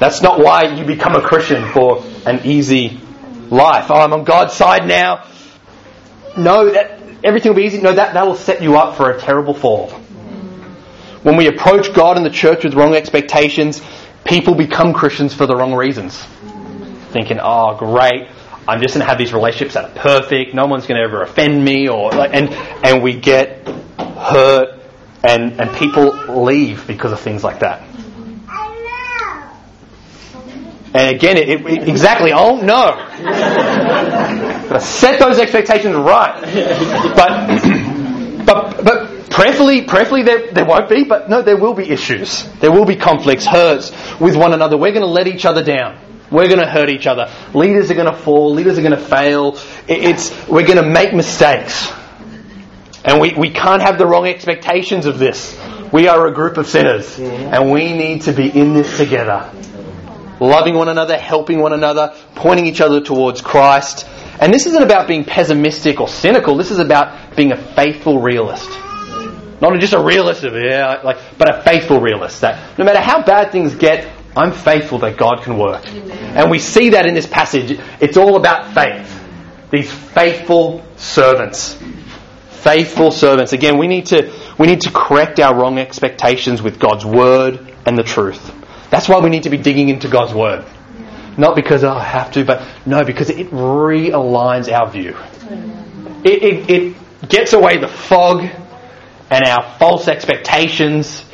That's 0.00 0.20
not 0.20 0.40
why 0.40 0.64
you 0.74 0.84
become 0.84 1.14
a 1.14 1.20
Christian 1.20 1.70
for 1.70 2.04
an 2.26 2.44
easy 2.44 3.00
life. 3.50 3.90
Oh, 3.90 4.00
I'm 4.00 4.12
on 4.12 4.24
God's 4.24 4.54
side 4.54 4.88
now. 4.88 5.28
No, 6.36 6.70
that 6.70 7.00
everything 7.22 7.50
will 7.50 7.56
be 7.56 7.66
easy. 7.66 7.80
No, 7.80 7.92
that, 7.92 8.14
that 8.14 8.26
will 8.26 8.34
set 8.34 8.62
you 8.62 8.76
up 8.76 8.96
for 8.96 9.10
a 9.10 9.20
terrible 9.20 9.54
fall. 9.54 10.01
When 11.22 11.36
we 11.36 11.46
approach 11.46 11.92
God 11.94 12.16
and 12.16 12.26
the 12.26 12.30
church 12.30 12.64
with 12.64 12.74
wrong 12.74 12.94
expectations, 12.94 13.80
people 14.24 14.54
become 14.54 14.92
Christians 14.92 15.32
for 15.32 15.46
the 15.46 15.54
wrong 15.54 15.74
reasons. 15.74 16.18
Thinking, 17.12 17.38
oh, 17.40 17.76
great, 17.76 18.28
I'm 18.66 18.80
just 18.80 18.94
going 18.94 19.04
to 19.04 19.08
have 19.08 19.18
these 19.18 19.32
relationships 19.32 19.74
that 19.74 19.84
are 19.84 20.00
perfect. 20.00 20.54
No 20.54 20.66
one's 20.66 20.86
going 20.86 21.00
to 21.00 21.04
ever 21.04 21.22
offend 21.22 21.64
me, 21.64 21.88
or 21.88 22.14
and 22.14 22.48
and 22.50 23.02
we 23.02 23.14
get 23.18 23.68
hurt, 23.98 24.80
and 25.22 25.60
and 25.60 25.76
people 25.76 26.44
leave 26.44 26.86
because 26.86 27.12
of 27.12 27.20
things 27.20 27.44
like 27.44 27.60
that. 27.60 27.82
And 30.94 31.16
again, 31.16 31.38
it, 31.38 31.48
it, 31.48 31.88
exactly, 31.88 32.32
oh 32.32 32.60
no. 32.60 32.98
Set 34.78 35.18
those 35.18 35.38
expectations 35.38 35.96
right. 35.96 36.40
But, 37.16 38.44
but, 38.46 38.84
but 38.84 39.11
prayerfully, 39.32 39.82
prayerfully 39.82 40.22
there, 40.22 40.52
there 40.52 40.64
won't 40.64 40.88
be, 40.88 41.04
but 41.04 41.28
no, 41.28 41.42
there 41.42 41.56
will 41.56 41.74
be 41.74 41.88
issues. 41.88 42.44
There 42.60 42.70
will 42.70 42.84
be 42.84 42.96
conflicts, 42.96 43.46
hurts 43.46 43.90
with 44.20 44.36
one 44.36 44.52
another. 44.52 44.76
We're 44.76 44.92
going 44.92 45.06
to 45.06 45.12
let 45.12 45.26
each 45.26 45.44
other 45.44 45.64
down. 45.64 45.98
We're 46.30 46.48
going 46.48 46.60
to 46.60 46.68
hurt 46.68 46.88
each 46.88 47.06
other. 47.06 47.30
Leaders 47.52 47.90
are 47.90 47.94
going 47.94 48.10
to 48.10 48.16
fall. 48.16 48.52
Leaders 48.52 48.78
are 48.78 48.82
going 48.82 48.96
to 48.96 49.04
fail. 49.04 49.58
It's, 49.88 50.30
we're 50.48 50.66
going 50.66 50.82
to 50.82 50.88
make 50.88 51.12
mistakes. 51.12 51.90
And 53.04 53.20
we, 53.20 53.34
we 53.34 53.50
can't 53.50 53.82
have 53.82 53.98
the 53.98 54.06
wrong 54.06 54.26
expectations 54.26 55.06
of 55.06 55.18
this. 55.18 55.58
We 55.92 56.08
are 56.08 56.26
a 56.26 56.32
group 56.32 56.56
of 56.56 56.66
sinners. 56.66 57.18
And 57.18 57.70
we 57.70 57.92
need 57.92 58.22
to 58.22 58.32
be 58.32 58.48
in 58.48 58.74
this 58.74 58.96
together 58.96 59.50
loving 60.42 60.74
one 60.74 60.88
another, 60.88 61.16
helping 61.16 61.60
one 61.60 61.72
another, 61.72 62.14
pointing 62.34 62.66
each 62.66 62.80
other 62.80 63.00
towards 63.00 63.40
Christ. 63.40 64.06
And 64.40 64.52
this 64.52 64.66
isn't 64.66 64.82
about 64.82 65.06
being 65.06 65.24
pessimistic 65.24 66.00
or 66.00 66.08
cynical. 66.08 66.56
This 66.56 66.70
is 66.70 66.78
about 66.78 67.36
being 67.36 67.52
a 67.52 67.74
faithful 67.74 68.20
realist. 68.20 68.68
Not 69.62 69.78
just 69.78 69.92
a 69.92 70.02
realist 70.02 70.42
of 70.42 70.54
yeah, 70.54 71.00
like, 71.04 71.18
but 71.38 71.48
a 71.48 71.62
faithful 71.62 72.00
realist. 72.00 72.40
That 72.40 72.76
no 72.76 72.84
matter 72.84 73.00
how 73.00 73.22
bad 73.22 73.52
things 73.52 73.76
get, 73.76 74.12
I'm 74.36 74.50
faithful 74.50 74.98
that 74.98 75.16
God 75.16 75.42
can 75.42 75.56
work. 75.56 75.86
And 75.86 76.50
we 76.50 76.58
see 76.58 76.90
that 76.90 77.06
in 77.06 77.14
this 77.14 77.28
passage. 77.28 77.78
It's 78.00 78.16
all 78.16 78.34
about 78.34 78.74
faith. 78.74 79.20
These 79.70 79.92
faithful 79.92 80.84
servants. 80.96 81.78
Faithful 82.50 83.12
servants. 83.12 83.52
Again, 83.52 83.78
we 83.78 83.86
need 83.86 84.06
to, 84.06 84.32
we 84.58 84.66
need 84.66 84.80
to 84.80 84.90
correct 84.90 85.38
our 85.38 85.54
wrong 85.54 85.78
expectations 85.78 86.60
with 86.60 86.80
God's 86.80 87.04
word 87.04 87.72
and 87.86 87.96
the 87.96 88.02
truth. 88.02 88.52
That's 88.90 89.08
why 89.08 89.20
we 89.20 89.30
need 89.30 89.44
to 89.44 89.50
be 89.50 89.58
digging 89.58 89.90
into 89.90 90.08
God's 90.08 90.34
word. 90.34 90.64
Not 91.38 91.54
because 91.54 91.84
oh, 91.84 91.92
I 91.92 92.02
have 92.02 92.32
to, 92.32 92.44
but 92.44 92.66
no, 92.84 93.04
because 93.04 93.30
it 93.30 93.50
realigns 93.50 94.70
our 94.72 94.90
view. 94.90 95.16
It, 96.24 96.42
it, 96.42 96.70
it 96.70 97.28
gets 97.28 97.52
away 97.52 97.78
the 97.78 97.88
fog 97.88 98.48
and 99.32 99.46
our 99.46 99.78
false 99.78 100.08
expectations. 100.08 101.24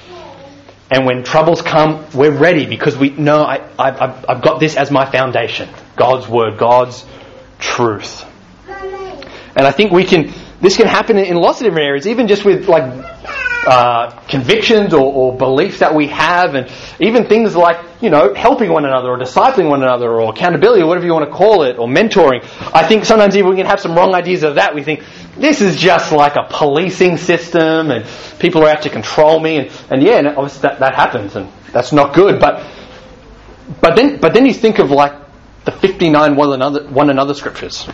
And 0.90 1.05
when 1.05 1.25
troubles 1.25 1.61
come, 1.61 2.07
we're 2.14 2.37
ready 2.37 2.64
because 2.64 2.97
we 2.97 3.11
know 3.11 3.43
I, 3.43 3.57
I, 3.78 4.25
I've 4.28 4.40
got 4.40 4.61
this 4.61 4.76
as 4.76 4.90
my 4.90 5.11
foundation 5.11 5.69
God's 5.97 6.28
Word, 6.28 6.59
God's 6.59 7.05
truth. 7.59 8.25
And 8.69 9.67
I 9.67 9.73
think 9.73 9.90
we 9.90 10.05
can, 10.05 10.33
this 10.61 10.76
can 10.76 10.87
happen 10.87 11.19
in 11.19 11.37
lots 11.37 11.61
of 11.61 11.64
different 11.64 11.85
areas, 11.85 12.07
even 12.07 12.28
just 12.28 12.45
with 12.45 12.69
like 12.69 13.17
uh, 13.66 14.10
convictions 14.28 14.94
or, 14.94 15.12
or, 15.12 15.36
beliefs 15.36 15.80
that 15.80 15.94
we 15.94 16.06
have, 16.08 16.54
and 16.54 16.70
even 17.00 17.26
things 17.26 17.56
like, 17.56 17.84
you 18.00 18.08
know, 18.08 18.32
helping 18.34 18.70
one 18.70 18.84
another 18.84 19.10
or 19.10 19.18
discipling 19.18 19.68
one 19.68 19.82
another 19.82 20.10
or 20.10 20.30
accountability 20.30 20.82
or 20.82 20.86
whatever 20.86 21.06
you 21.06 21.12
want 21.12 21.28
to 21.28 21.34
call 21.34 21.62
it, 21.64 21.78
or 21.78 21.88
mentoring. 21.88 22.42
I 22.72 22.86
think 22.86 23.04
sometimes 23.04 23.36
even 23.36 23.50
we 23.50 23.56
can 23.56 23.66
have 23.66 23.80
some 23.80 23.94
wrong 23.94 24.14
ideas 24.14 24.42
of 24.42 24.54
that. 24.54 24.74
We 24.74 24.82
think, 24.82 25.02
this 25.36 25.60
is 25.60 25.76
just 25.76 26.12
like 26.12 26.36
a 26.36 26.46
policing 26.48 27.16
system 27.16 27.90
and 27.90 28.06
people 28.38 28.64
are 28.64 28.68
out 28.68 28.82
to 28.82 28.90
control 28.90 29.40
me. 29.40 29.56
And, 29.56 29.70
and 29.90 30.02
yeah, 30.02 30.18
and 30.18 30.28
obviously 30.28 30.62
that, 30.62 30.78
that 30.80 30.94
happens 30.94 31.36
and 31.36 31.50
that's 31.72 31.92
not 31.92 32.14
good. 32.14 32.40
But, 32.40 32.64
but, 33.80 33.96
then, 33.96 34.20
but 34.20 34.34
then 34.34 34.46
you 34.46 34.54
think 34.54 34.78
of 34.78 34.90
like 34.90 35.14
the 35.64 35.72
59 35.72 36.36
one 36.36 36.52
another, 36.52 36.88
one 36.88 37.10
another 37.10 37.34
scriptures. 37.34 37.88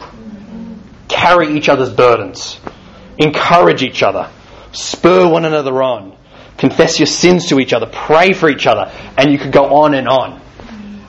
Carry 1.09 1.57
each 1.57 1.69
other's 1.69 1.91
burdens. 1.91 2.61
Encourage 3.19 3.83
each 3.83 4.03
other 4.03 4.31
spur 4.75 5.29
one 5.29 5.45
another 5.45 5.83
on, 5.83 6.17
confess 6.59 6.99
your 6.99 7.07
sins 7.07 7.47
to 7.49 7.61
each 7.61 7.73
other, 7.73 7.87
pray 7.87 8.33
for 8.33 8.49
each 8.49 8.67
other, 8.67 8.93
and 9.17 9.33
you 9.33 9.39
could 9.39 9.53
go 9.53 9.83
on 9.83 9.95
and 9.95 10.09
on. 10.09 10.41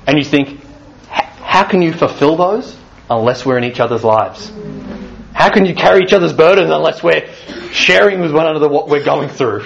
And 0.07 0.17
you 0.17 0.23
think, 0.23 0.63
how 1.07 1.63
can 1.63 1.81
you 1.81 1.93
fulfill 1.93 2.35
those 2.35 2.77
unless 3.09 3.45
we're 3.45 3.57
in 3.57 3.63
each 3.63 3.79
other's 3.79 4.03
lives? 4.03 4.51
How 5.33 5.49
can 5.51 5.65
you 5.65 5.75
carry 5.75 6.03
each 6.03 6.13
other's 6.13 6.33
burdens 6.33 6.71
unless 6.71 7.03
we're 7.03 7.27
sharing 7.71 8.21
with 8.21 8.33
one 8.33 8.47
another 8.47 8.69
what 8.69 8.87
we're 8.87 9.03
going 9.03 9.29
through? 9.29 9.65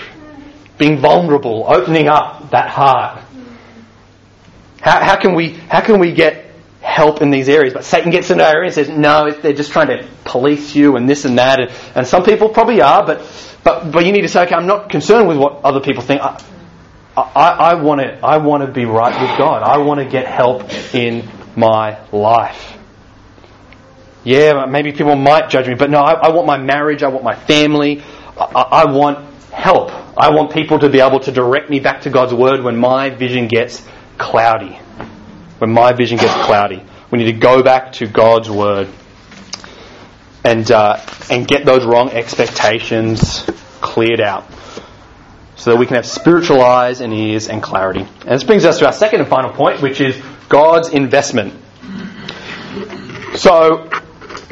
Being 0.78 0.98
vulnerable, 0.98 1.66
opening 1.68 2.08
up 2.08 2.52
that 2.52 2.70
heart. 2.70 3.22
How, 4.82 5.04
how, 5.04 5.16
can 5.18 5.36
we, 5.36 5.50
how 5.50 5.82
can 5.82 6.00
we 6.00 6.14
get 6.14 6.49
help 6.82 7.22
in 7.22 7.30
these 7.32 7.50
areas? 7.50 7.74
But 7.74 7.84
Satan 7.84 8.12
gets 8.12 8.30
into 8.30 8.44
our 8.44 8.52
area 8.52 8.66
and 8.66 8.74
says, 8.74 8.90
no, 8.90 9.32
they're 9.32 9.54
just 9.54 9.72
trying 9.72 9.88
to 9.88 10.08
police 10.24 10.76
you 10.76 10.96
and 10.96 11.10
this 11.10 11.26
and 11.26 11.38
that. 11.38 11.72
And, 11.96 12.08
some 12.08 12.24
people 12.24 12.50
probably 12.50 12.82
are, 12.82 13.06
but 13.06 13.22
but, 13.64 13.92
but 13.92 14.06
you 14.06 14.14
need 14.14 14.22
to 14.22 14.30
say, 14.30 14.44
okay, 14.44 14.56
I'm 14.56 14.68
not 14.68 14.90
concerned 14.90 15.28
with 15.28 15.38
what 15.38 15.66
other 15.66 15.82
people 15.82 16.02
think. 16.02 16.22
I, 16.22 16.42
I, 17.18 17.50
I 17.50 17.74
want 17.76 18.00
to 18.02 18.26
I 18.26 18.38
want 18.38 18.66
to 18.66 18.72
be 18.72 18.86
right 18.86 19.22
with 19.22 19.38
God. 19.38 19.64
I 19.64 19.80
want 19.80 20.00
to 20.00 20.06
get 20.06 20.28
help 20.28 20.64
in 20.94 21.28
my 21.56 22.00
life. 22.12 22.78
Yeah, 24.24 24.66
maybe 24.66 24.92
people 24.92 25.16
might 25.16 25.50
judge 25.50 25.68
me, 25.68 25.76
but 25.76 25.90
no, 25.90 26.00
I, 26.00 26.14
I 26.14 26.30
want 26.30 26.46
my 26.46 26.58
marriage, 26.58 27.04
I 27.04 27.08
want 27.08 27.24
my 27.24 27.36
family, 27.36 28.04
I, 28.38 28.86
I 28.86 28.92
want 28.92 29.34
help. 29.52 29.92
I 30.18 30.32
want 30.32 30.52
people 30.52 30.80
to 30.80 30.90
be 30.90 31.00
able 31.00 31.22
to 31.22 31.32
direct 31.32 31.70
me 31.70 31.80
back 31.80 32.02
to 32.02 32.10
God's 32.10 32.34
Word 32.34 32.62
when 32.62 32.78
my 32.78 33.10
vision 33.10 33.48
gets 33.48 33.86
cloudy. 34.18 34.80
When 35.60 35.72
my 35.72 35.94
vision 35.94 36.18
gets 36.18 36.34
cloudy. 36.46 36.84
We 37.12 37.20
need 37.20 37.32
to 37.32 37.40
go 37.40 37.62
back 37.64 37.94
to 37.94 38.08
God's 38.08 38.50
Word 38.50 38.88
and, 40.44 40.70
uh, 40.72 41.02
and 41.30 41.48
get 41.48 41.66
those 41.66 41.86
wrong 41.86 42.12
expectations 42.12 43.44
cleared 43.82 44.22
out 44.22 44.46
so 45.56 45.72
that 45.72 45.78
we 45.78 45.86
can 45.86 45.96
have 45.96 46.06
spiritual 46.06 46.62
eyes 46.62 47.02
and 47.02 47.14
ears 47.14 47.50
and 47.50 47.62
clarity. 47.62 48.00
And 48.00 48.30
this 48.30 48.44
brings 48.44 48.64
us 48.64 48.80
to 48.80 48.86
our 48.86 48.94
second 48.94 49.20
and 49.20 49.30
final 49.30 49.52
point, 49.52 49.82
which 49.82 50.00
is 50.00 50.20
God's 50.48 50.90
investment. 50.90 51.54
So, 53.36 53.90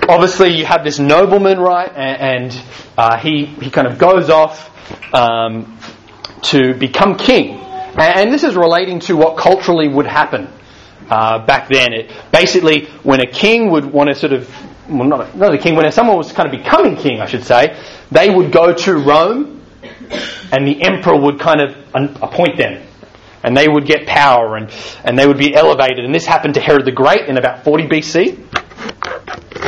obviously, 0.10 0.58
you 0.58 0.66
have 0.66 0.84
this 0.84 1.00
nobleman, 1.00 1.60
right? 1.60 1.92
And, 1.96 2.54
and 2.54 2.64
uh, 2.98 3.18
he, 3.18 3.46
he 3.46 3.70
kind 3.70 3.88
of 3.88 3.98
goes 3.98 4.30
off 4.30 4.70
um, 5.14 5.78
to 6.44 6.74
become 6.74 7.18
king. 7.18 7.60
And 7.98 8.32
this 8.32 8.44
is 8.44 8.56
relating 8.56 9.00
to 9.02 9.16
what 9.16 9.38
culturally 9.38 9.88
would 9.88 10.06
happen 10.06 10.50
uh, 11.10 11.46
back 11.46 11.70
then. 11.70 11.94
It, 11.94 12.12
basically, 12.32 12.86
when 13.04 13.20
a 13.20 13.32
king 13.32 13.72
would 13.72 13.86
want 13.86 14.10
to 14.10 14.16
sort 14.16 14.34
of 14.34 14.50
well, 14.90 15.08
not 15.08 15.34
a, 15.34 15.38
not 15.38 15.54
a 15.54 15.58
king, 15.58 15.76
when 15.76 15.92
someone 15.92 16.18
was 16.18 16.32
kind 16.32 16.52
of 16.52 16.64
becoming 16.64 16.96
king, 16.96 17.20
I 17.20 17.26
should 17.26 17.44
say, 17.44 17.78
they 18.12 18.30
would 18.30 18.52
go 18.52 18.74
to 18.74 18.94
Rome 18.96 19.62
and 20.52 20.68
the 20.68 20.82
emperor 20.82 21.20
would 21.20 21.40
kind 21.40 21.62
of 21.62 21.76
appoint 22.22 22.58
them. 22.58 22.84
And 23.44 23.56
they 23.56 23.68
would 23.68 23.86
get 23.86 24.08
power 24.08 24.58
and, 24.58 24.72
and 25.04 25.18
they 25.18 25.28
would 25.28 25.38
be 25.38 25.56
elevated. 25.56 26.04
And 26.04 26.14
this 26.14 26.26
happened 26.26 26.56
to 26.56 26.62
Herod 26.62 26.86
the 26.86 26.92
Great 26.92 27.30
in 27.30 27.38
about 27.38 27.64
40 27.64 27.88
BC. 27.88 28.44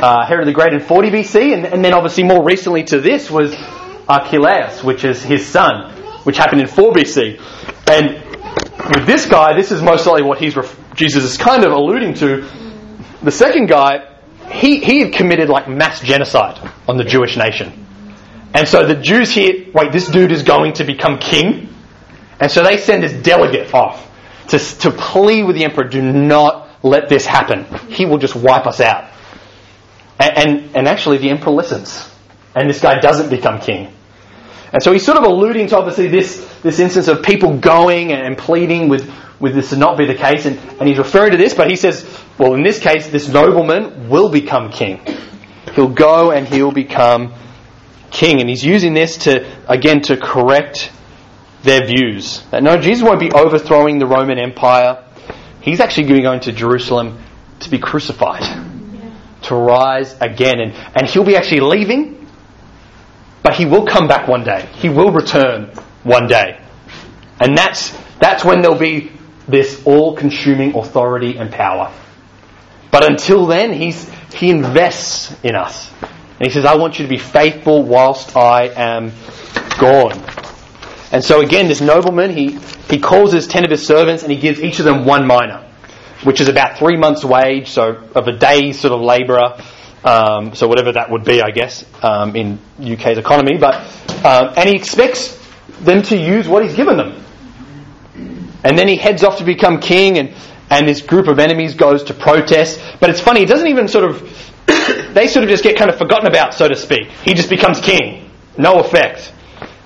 Uh, 0.01 0.25
Herod 0.25 0.47
the 0.47 0.53
Great 0.53 0.73
in 0.73 0.79
40 0.79 1.09
BC. 1.09 1.53
And, 1.53 1.65
and, 1.65 1.85
then 1.85 1.93
obviously 1.93 2.23
more 2.23 2.43
recently 2.43 2.83
to 2.85 2.99
this 2.99 3.29
was 3.29 3.55
Archelaus, 4.07 4.83
which 4.83 5.03
is 5.05 5.21
his 5.23 5.45
son, 5.45 5.93
which 6.23 6.37
happened 6.37 6.61
in 6.61 6.67
4 6.67 6.91
BC. 6.91 7.39
And 7.89 8.95
with 8.95 9.05
this 9.05 9.27
guy, 9.27 9.53
this 9.55 9.71
is 9.71 9.81
most 9.81 10.05
likely 10.05 10.23
what 10.23 10.39
he's 10.39 10.55
ref- 10.55 10.78
Jesus 10.99 11.23
is 11.23 11.37
kind 11.37 11.63
of 11.63 11.71
alluding 11.71 12.13
to. 12.15 12.45
The 13.23 13.31
second 13.31 13.67
guy 13.67 14.09
he, 14.51 14.79
he 14.79 14.99
had 15.01 15.13
committed 15.13 15.49
like 15.49 15.69
mass 15.69 16.01
genocide 16.01 16.71
on 16.87 16.97
the 16.97 17.03
Jewish 17.03 17.37
nation. 17.37 17.85
And 18.53 18.67
so 18.67 18.85
the 18.85 18.95
Jews 18.95 19.31
hear, 19.31 19.67
wait, 19.73 19.91
this 19.91 20.07
dude 20.07 20.31
is 20.31 20.43
going 20.43 20.73
to 20.73 20.83
become 20.83 21.19
king. 21.19 21.69
And 22.39 22.51
so 22.51 22.63
they 22.63 22.77
send 22.77 23.03
this 23.03 23.13
delegate 23.23 23.73
off 23.73 24.05
to, 24.49 24.59
to 24.59 24.91
plead 24.91 25.43
with 25.43 25.55
the 25.55 25.65
emperor, 25.65 25.83
do 25.83 26.01
not 26.01 26.67
let 26.83 27.09
this 27.09 27.25
happen. 27.25 27.65
He 27.89 28.05
will 28.05 28.17
just 28.17 28.35
wipe 28.35 28.65
us 28.65 28.79
out. 28.79 29.11
And, 30.19 30.37
and, 30.37 30.75
and 30.75 30.87
actually 30.87 31.19
the 31.19 31.29
emperor 31.29 31.53
listens. 31.53 32.09
And 32.55 32.69
this 32.69 32.81
guy 32.81 32.99
doesn't 32.99 33.29
become 33.29 33.59
king. 33.59 33.93
And 34.71 34.83
so 34.83 34.91
he's 34.93 35.05
sort 35.05 35.17
of 35.17 35.23
alluding 35.23 35.67
to 35.67 35.77
obviously 35.77 36.07
this, 36.07 36.45
this 36.61 36.79
instance 36.79 37.07
of 37.07 37.23
people 37.23 37.57
going 37.57 38.11
and 38.11 38.37
pleading 38.37 38.87
with, 38.87 39.11
with 39.39 39.55
this 39.55 39.71
to 39.71 39.77
not 39.77 39.97
be 39.97 40.05
the 40.05 40.15
case. 40.15 40.45
And, 40.45 40.57
and 40.79 40.87
he's 40.87 40.97
referring 40.97 41.31
to 41.31 41.37
this, 41.37 41.53
but 41.53 41.69
he 41.69 41.75
says, 41.75 42.05
well, 42.37 42.53
in 42.53 42.63
this 42.63 42.79
case, 42.79 43.07
this 43.09 43.27
nobleman 43.27 44.09
will 44.09 44.29
become 44.29 44.71
king. 44.71 45.01
He'll 45.73 45.89
go 45.89 46.31
and 46.31 46.47
he'll 46.47 46.71
become 46.71 47.33
king. 48.11 48.41
And 48.41 48.49
he's 48.49 48.63
using 48.63 48.93
this 48.93 49.17
to, 49.19 49.45
again, 49.67 50.01
to 50.03 50.17
correct 50.17 50.91
their 51.63 51.85
views. 51.85 52.43
That 52.51 52.63
no, 52.63 52.77
Jesus 52.77 53.03
won't 53.03 53.19
be 53.19 53.31
overthrowing 53.31 53.99
the 53.99 54.05
Roman 54.07 54.37
Empire. 54.37 55.03
He's 55.61 55.79
actually 55.79 56.21
going 56.21 56.41
to 56.41 56.51
Jerusalem 56.51 57.17
to 57.61 57.69
be 57.69 57.79
crucified, 57.79 58.43
to 59.43 59.55
rise 59.55 60.15
again. 60.21 60.59
And, 60.59 60.73
and 60.95 61.07
he'll 61.07 61.25
be 61.25 61.35
actually 61.35 61.61
leaving, 61.61 62.18
but 63.43 63.55
he 63.55 63.65
will 63.65 63.85
come 63.85 64.07
back 64.07 64.27
one 64.27 64.43
day. 64.43 64.67
He 64.75 64.89
will 64.89 65.11
return 65.11 65.71
one 66.03 66.27
day. 66.27 66.61
And 67.39 67.57
that's, 67.57 67.95
that's 68.19 68.43
when 68.43 68.61
there'll 68.61 68.77
be 68.77 69.11
this 69.47 69.85
all 69.85 70.15
consuming 70.15 70.75
authority 70.75 71.37
and 71.37 71.51
power. 71.51 71.91
But 72.91 73.09
until 73.09 73.45
then, 73.45 73.73
he's, 73.73 74.09
he 74.33 74.49
invests 74.49 75.35
in 75.43 75.55
us. 75.55 75.91
And 76.01 76.47
he 76.47 76.49
says, 76.49 76.65
I 76.65 76.75
want 76.75 76.99
you 76.99 77.05
to 77.05 77.09
be 77.09 77.17
faithful 77.17 77.83
whilst 77.83 78.35
I 78.35 78.67
am 78.67 79.11
gone. 79.79 80.23
And 81.11 81.23
so 81.23 81.41
again, 81.41 81.67
this 81.67 81.81
nobleman, 81.81 82.31
he, 82.31 82.59
he 82.89 82.99
calls 82.99 83.33
his 83.33 83.47
ten 83.47 83.65
of 83.65 83.71
his 83.71 83.85
servants 83.85 84.23
and 84.23 84.31
he 84.31 84.37
gives 84.37 84.59
each 84.59 84.79
of 84.79 84.85
them 84.85 85.05
one 85.05 85.27
mina, 85.27 85.67
which 86.23 86.39
is 86.39 86.47
about 86.47 86.77
three 86.77 86.97
months' 86.97 87.25
wage, 87.25 87.69
so 87.69 88.03
of 88.15 88.27
a 88.27 88.37
day's 88.37 88.79
sort 88.79 88.93
of 88.93 89.01
labourer. 89.01 89.59
Um, 90.03 90.55
so 90.55 90.67
whatever 90.67 90.93
that 90.93 91.11
would 91.11 91.25
be, 91.25 91.41
I 91.41 91.51
guess, 91.51 91.85
um, 92.01 92.35
in 92.35 92.59
UK's 92.79 93.17
economy. 93.17 93.57
But 93.57 93.75
um, 94.25 94.53
and 94.55 94.69
he 94.69 94.75
expects 94.75 95.37
them 95.81 96.01
to 96.03 96.17
use 96.17 96.47
what 96.47 96.63
he's 96.63 96.75
given 96.75 96.97
them. 96.97 97.23
And 98.63 98.77
then 98.77 98.87
he 98.87 98.95
heads 98.97 99.23
off 99.23 99.37
to 99.37 99.43
become 99.43 99.79
king, 99.79 100.17
and, 100.17 100.33
and 100.69 100.87
this 100.87 101.01
group 101.01 101.27
of 101.27 101.39
enemies 101.39 101.75
goes 101.75 102.03
to 102.05 102.13
protest. 102.13 102.81
But 102.99 103.09
it's 103.09 103.21
funny, 103.21 103.41
he 103.41 103.45
doesn't 103.45 103.67
even 103.67 103.87
sort 103.87 104.05
of, 104.05 104.21
they 105.13 105.27
sort 105.27 105.43
of 105.43 105.49
just 105.49 105.63
get 105.63 105.77
kind 105.77 105.89
of 105.89 105.97
forgotten 105.97 106.27
about, 106.27 106.53
so 106.53 106.67
to 106.67 106.75
speak. 106.75 107.09
He 107.23 107.33
just 107.33 107.49
becomes 107.49 107.79
king. 107.79 108.29
No 108.57 108.79
effect. 108.79 109.33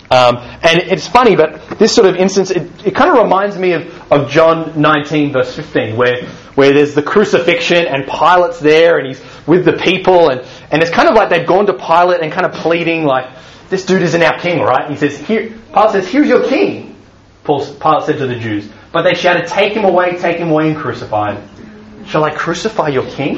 Um, 0.10 0.38
and 0.38 0.80
it's 0.80 1.08
funny, 1.08 1.36
but 1.36 1.80
this 1.80 1.94
sort 1.94 2.08
of 2.08 2.16
instance, 2.16 2.52
it, 2.52 2.70
it 2.86 2.96
kind 2.96 3.10
of 3.10 3.24
reminds 3.24 3.58
me 3.58 3.74
of, 3.74 4.12
of 4.12 4.30
John 4.30 4.80
19, 4.80 5.32
verse 5.34 5.56
15, 5.56 5.96
where, 5.96 6.28
where 6.56 6.74
there's 6.74 6.94
the 6.94 7.04
crucifixion 7.04 7.88
and 7.88 8.06
Pilate's 8.08 8.60
there 8.60 8.98
and 8.98 9.08
he's 9.08 9.22
with 9.48 9.66
the 9.66 9.74
people. 9.74 10.30
And, 10.30 10.46
and 10.72 10.82
it's 10.82 10.92
kind 10.92 11.10
of 11.10 11.16
like 11.16 11.30
they've 11.30 11.48
gone 11.48 11.66
to 11.68 11.74
Pilate 11.74 12.22
and 12.22 12.32
kind 12.32 12.46
of 12.46 12.54
pleading, 12.54 13.06
like, 13.06 13.30
this 13.70 13.86
dude 13.86 14.04
isn't 14.04 14.22
our 14.22 14.40
king, 14.40 14.62
right? 14.62 14.90
He 14.90 14.98
says, 14.98 15.18
here, 15.18 15.50
Pilate 15.74 15.92
says, 15.92 16.08
here's 16.08 16.28
your 16.28 16.48
king. 16.48 16.96
Paul, 17.44 17.66
Pilate 17.66 18.04
said 18.04 18.18
to 18.20 18.28
the 18.28 18.36
Jews, 18.36 18.70
But 18.92 19.04
they 19.04 19.16
shouted, 19.16 19.48
Take 19.48 19.74
him 19.74 19.84
away, 19.84 20.18
take 20.18 20.38
him 20.38 20.50
away, 20.50 20.70
and 20.70 20.78
crucify 20.78 21.36
him. 21.36 22.06
Shall 22.06 22.24
I 22.24 22.32
crucify 22.32 22.90
your 22.90 23.10
king? 23.10 23.38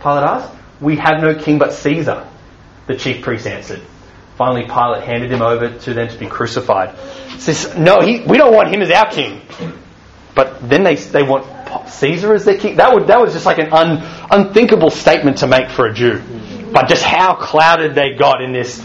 Pilate 0.00 0.24
asked. 0.24 0.52
We 0.80 0.96
have 0.96 1.22
no 1.22 1.34
king 1.34 1.58
but 1.58 1.72
Caesar, 1.72 2.28
the 2.86 2.96
chief 2.96 3.22
priest 3.22 3.46
answered. 3.46 3.82
Finally, 4.36 4.64
Pilate 4.64 5.04
handed 5.04 5.30
him 5.30 5.42
over 5.42 5.78
to 5.78 5.94
them 5.94 6.08
to 6.08 6.18
be 6.18 6.26
crucified. 6.26 6.94
He 7.30 7.40
says, 7.40 7.76
No, 7.76 8.00
he, 8.00 8.20
we 8.20 8.36
don't 8.36 8.54
want 8.54 8.68
him 8.68 8.82
as 8.82 8.90
our 8.90 9.10
king. 9.10 9.40
But 10.34 10.68
then 10.68 10.82
they, 10.82 10.96
they 10.96 11.22
want 11.22 11.46
Caesar 11.84 12.34
is 12.34 12.44
their 12.44 12.58
king. 12.58 12.76
That, 12.76 12.94
would, 12.94 13.08
that 13.08 13.20
was 13.20 13.32
just 13.32 13.46
like 13.46 13.58
an 13.58 13.72
un, 13.72 13.98
unthinkable 14.30 14.90
statement 14.90 15.38
to 15.38 15.46
make 15.46 15.70
for 15.70 15.86
a 15.86 15.92
Jew. 15.92 16.22
But 16.72 16.88
just 16.88 17.02
how 17.02 17.34
clouded 17.34 17.94
they 17.94 18.14
got 18.14 18.40
in 18.42 18.52
this, 18.52 18.80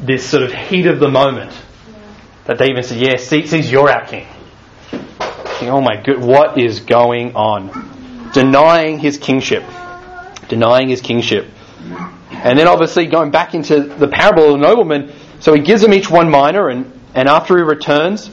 this 0.00 0.28
sort 0.28 0.42
of 0.42 0.52
heat 0.52 0.86
of 0.86 1.00
the 1.00 1.08
moment 1.08 1.52
that 2.46 2.58
they 2.58 2.70
even 2.70 2.82
said, 2.82 2.98
Yeah, 2.98 3.16
Caesar's 3.16 3.70
you're 3.70 3.90
our 3.90 4.06
king. 4.06 4.26
Oh 5.62 5.80
my 5.80 6.00
good, 6.02 6.18
what 6.20 6.58
is 6.58 6.80
going 6.80 7.34
on? 7.34 8.30
Denying 8.32 8.98
his 8.98 9.18
kingship. 9.18 9.62
Denying 10.48 10.88
his 10.88 11.00
kingship. 11.00 11.48
And 12.30 12.58
then 12.58 12.66
obviously 12.66 13.06
going 13.06 13.30
back 13.30 13.54
into 13.54 13.80
the 13.80 14.08
parable 14.08 14.54
of 14.54 14.60
the 14.60 14.66
nobleman, 14.66 15.12
so 15.40 15.52
he 15.52 15.60
gives 15.60 15.82
them 15.82 15.92
each 15.92 16.10
one 16.10 16.30
mina, 16.30 16.66
and, 16.66 17.00
and 17.14 17.28
after 17.28 17.56
he 17.56 17.62
returns, 17.62 18.30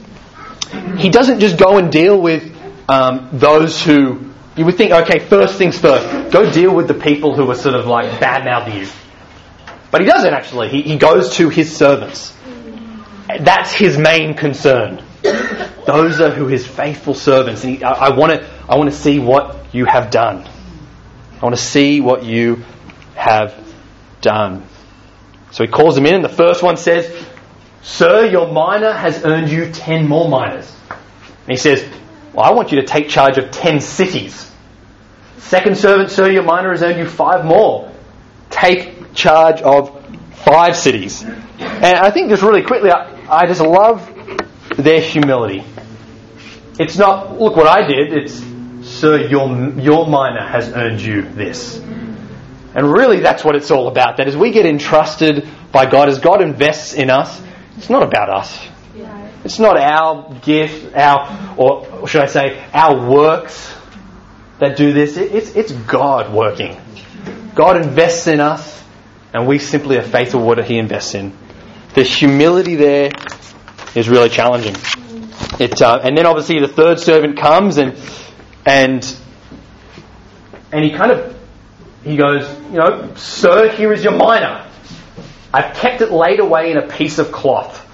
he 0.97 1.09
doesn't 1.09 1.39
just 1.39 1.57
go 1.57 1.77
and 1.77 1.91
deal 1.91 2.19
with 2.21 2.56
um, 2.87 3.29
those 3.33 3.81
who 3.81 4.31
you 4.55 4.65
would 4.65 4.75
think, 4.75 4.91
okay, 4.91 5.19
first 5.19 5.57
things 5.57 5.77
first, 5.77 6.31
go 6.31 6.51
deal 6.51 6.73
with 6.73 6.87
the 6.87 6.95
people 6.95 7.35
who 7.35 7.49
are 7.51 7.55
sort 7.55 7.75
of 7.75 7.85
like 7.85 8.19
bad 8.19 8.43
mouthing 8.43 8.81
you. 8.81 8.87
But 9.91 10.01
he 10.01 10.07
doesn't 10.07 10.33
actually. 10.33 10.69
He, 10.69 10.81
he 10.81 10.97
goes 10.97 11.35
to 11.35 11.49
his 11.49 11.75
servants. 11.75 12.35
That's 13.39 13.71
his 13.73 13.97
main 13.97 14.33
concern. 14.33 15.03
Those 15.85 16.19
are 16.19 16.31
who 16.31 16.47
his 16.47 16.65
faithful 16.65 17.13
servants. 17.13 17.63
And 17.63 17.77
he, 17.77 17.83
I, 17.83 18.07
I 18.07 18.15
want 18.15 18.33
to 18.33 18.49
I 18.67 18.75
want 18.77 18.89
to 18.89 18.95
see 18.95 19.19
what 19.19 19.73
you 19.73 19.85
have 19.85 20.09
done. 20.09 20.47
I 21.39 21.45
want 21.45 21.55
to 21.55 21.61
see 21.61 22.01
what 22.01 22.23
you 22.23 22.63
have 23.15 23.55
done. 24.21 24.65
So 25.51 25.63
he 25.63 25.69
calls 25.69 25.95
them 25.95 26.05
in, 26.05 26.15
and 26.15 26.23
the 26.23 26.29
first 26.29 26.63
one 26.63 26.77
says, 26.77 27.25
Sir, 27.83 28.25
your 28.25 28.47
mina 28.47 28.93
has 28.93 29.23
earned 29.23 29.49
you 29.49 29.71
ten 29.71 30.07
more 30.07 30.27
minas. 30.27 30.73
And 30.89 31.49
he 31.49 31.57
says, 31.57 31.87
Well, 32.37 32.45
I 32.45 32.51
want 32.51 32.71
you 32.71 32.79
to 32.81 32.85
take 32.85 33.09
charge 33.09 33.39
of 33.39 33.49
ten 33.49 33.81
cities. 33.81 34.51
Second 35.39 35.75
servant, 35.75 36.11
sir, 36.11 36.29
your 36.29 36.43
mina 36.43 36.69
has 36.69 36.83
earned 36.83 36.99
you 36.99 37.09
five 37.09 37.43
more. 37.43 37.91
Take 38.51 39.15
charge 39.15 39.59
of 39.63 40.05
five 40.45 40.77
cities. 40.77 41.23
And 41.23 41.97
I 41.97 42.11
think 42.11 42.29
just 42.29 42.43
really 42.43 42.61
quickly, 42.61 42.91
I, 42.91 43.09
I 43.27 43.47
just 43.47 43.59
love 43.59 44.07
their 44.77 45.01
humility. 45.01 45.63
It's 46.79 46.95
not, 46.95 47.41
look 47.41 47.55
what 47.55 47.65
I 47.65 47.87
did, 47.87 48.13
it's, 48.13 48.35
sir, 48.87 49.27
your, 49.27 49.71
your 49.79 50.05
mina 50.05 50.47
has 50.47 50.69
earned 50.69 51.01
you 51.01 51.23
this. 51.23 51.79
And 51.79 52.93
really, 52.93 53.19
that's 53.19 53.43
what 53.43 53.55
it's 53.55 53.71
all 53.71 53.87
about. 53.87 54.17
That 54.17 54.27
as 54.27 54.37
we 54.37 54.51
get 54.51 54.67
entrusted 54.67 55.49
by 55.71 55.89
God, 55.89 56.07
as 56.07 56.19
God 56.19 56.43
invests 56.43 56.93
in 56.93 57.09
us, 57.09 57.41
it's 57.77 57.89
not 57.89 58.03
about 58.03 58.29
us. 58.29 58.63
It's 59.47 59.59
not 59.59 59.77
our 59.77 60.33
gift, 60.41 60.93
our, 60.93 61.55
or 61.55 62.05
should 62.05 62.19
I 62.19 62.25
say, 62.25 62.65
our 62.73 63.09
works 63.09 63.73
that 64.59 64.75
do 64.75 64.91
this. 64.91 65.15
It's, 65.15 65.55
it's 65.55 65.71
God 65.71 66.33
working. 66.33 66.75
God 67.55 67.77
invests 67.77 68.27
in 68.27 68.41
us, 68.41 68.83
and 69.33 69.47
we 69.47 69.57
simply 69.59 69.95
are 69.95 70.01
faithful 70.01 70.41
what 70.41 70.61
He 70.65 70.77
invests 70.77 71.15
in. 71.15 71.31
The 71.93 72.03
humility 72.03 72.75
there 72.75 73.09
is 73.95 74.09
really 74.09 74.27
challenging. 74.27 74.75
It, 75.61 75.81
uh, 75.81 76.01
and 76.03 76.17
then 76.17 76.25
obviously 76.25 76.59
the 76.59 76.67
third 76.67 76.99
servant 76.99 77.37
comes 77.37 77.77
and 77.77 77.97
and 78.65 79.17
and 80.73 80.83
he 80.83 80.91
kind 80.91 81.11
of 81.13 81.39
he 82.03 82.17
goes, 82.17 82.45
you 82.69 82.79
know, 82.79 83.13
sir, 83.15 83.69
here 83.69 83.93
is 83.93 84.03
your 84.03 84.11
mina. 84.11 84.69
I've 85.53 85.73
kept 85.77 86.01
it 86.01 86.11
laid 86.11 86.41
away 86.41 86.71
in 86.71 86.77
a 86.77 86.87
piece 86.89 87.17
of 87.17 87.31
cloth. 87.31 87.85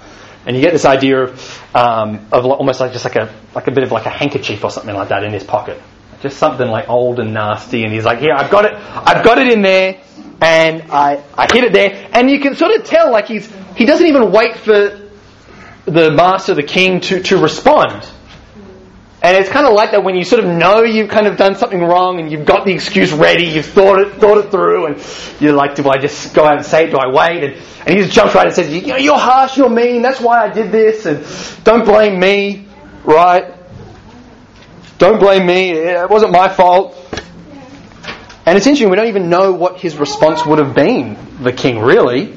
And 0.46 0.54
you 0.56 0.62
get 0.62 0.72
this 0.72 0.84
idea 0.84 1.24
of, 1.24 1.74
um, 1.74 2.26
of 2.30 2.44
almost 2.44 2.80
like 2.80 2.92
just 2.92 3.04
like 3.04 3.16
a 3.16 3.32
like 3.54 3.66
a 3.66 3.70
bit 3.70 3.82
of 3.82 3.92
like 3.92 4.06
a 4.06 4.10
handkerchief 4.10 4.62
or 4.62 4.70
something 4.70 4.94
like 4.94 5.08
that 5.08 5.24
in 5.24 5.32
his 5.32 5.44
pocket, 5.44 5.80
just 6.20 6.36
something 6.36 6.68
like 6.68 6.88
old 6.88 7.18
and 7.18 7.32
nasty. 7.32 7.84
And 7.84 7.92
he's 7.92 8.04
like, 8.04 8.18
here, 8.18 8.34
I've 8.34 8.50
got 8.50 8.66
it, 8.66 8.74
I've 8.74 9.24
got 9.24 9.38
it 9.38 9.50
in 9.50 9.62
there, 9.62 10.00
and 10.42 10.82
I 10.90 11.22
I 11.36 11.46
hid 11.52 11.64
it 11.64 11.72
there. 11.72 12.08
And 12.12 12.30
you 12.30 12.40
can 12.40 12.56
sort 12.56 12.74
of 12.78 12.84
tell 12.84 13.10
like 13.10 13.26
he's 13.26 13.50
he 13.74 13.86
doesn't 13.86 14.06
even 14.06 14.32
wait 14.32 14.56
for 14.56 15.00
the 15.86 16.10
master, 16.12 16.54
the 16.54 16.62
king, 16.62 17.00
to 17.00 17.22
to 17.22 17.38
respond. 17.38 18.06
And 19.24 19.38
it's 19.38 19.48
kind 19.48 19.66
of 19.66 19.72
like 19.72 19.92
that 19.92 20.04
when 20.04 20.16
you 20.16 20.22
sort 20.22 20.44
of 20.44 20.50
know 20.50 20.82
you've 20.82 21.08
kind 21.08 21.26
of 21.26 21.38
done 21.38 21.54
something 21.54 21.80
wrong 21.80 22.20
and 22.20 22.30
you've 22.30 22.44
got 22.44 22.66
the 22.66 22.72
excuse 22.72 23.10
ready, 23.10 23.46
you've 23.46 23.64
thought 23.64 23.98
it, 23.98 24.12
thought 24.16 24.36
it 24.36 24.50
through, 24.50 24.84
and 24.84 25.02
you're 25.40 25.54
like, 25.54 25.76
do 25.76 25.88
I 25.88 25.96
just 25.96 26.34
go 26.34 26.44
out 26.44 26.56
and 26.58 26.66
say 26.66 26.84
it? 26.84 26.90
Do 26.90 26.98
I 26.98 27.06
wait? 27.06 27.42
And, 27.42 27.54
and 27.86 27.96
he 27.96 28.02
just 28.02 28.12
jumps 28.12 28.34
right 28.34 28.44
and 28.44 28.54
says, 28.54 28.70
you 28.70 28.86
know, 28.86 28.98
you're 28.98 29.16
harsh, 29.16 29.56
you're 29.56 29.70
mean, 29.70 30.02
that's 30.02 30.20
why 30.20 30.44
I 30.44 30.50
did 30.50 30.70
this, 30.70 31.06
and 31.06 31.24
don't 31.64 31.86
blame 31.86 32.20
me, 32.20 32.68
right? 33.02 33.54
Don't 34.98 35.18
blame 35.18 35.46
me, 35.46 35.70
it 35.70 36.10
wasn't 36.10 36.32
my 36.32 36.50
fault. 36.50 36.94
And 38.44 38.58
it's 38.58 38.66
interesting, 38.66 38.90
we 38.90 38.96
don't 38.96 39.08
even 39.08 39.30
know 39.30 39.54
what 39.54 39.80
his 39.80 39.96
response 39.96 40.44
would 40.44 40.58
have 40.58 40.74
been, 40.74 41.16
the 41.42 41.52
king, 41.54 41.78
really. 41.78 42.36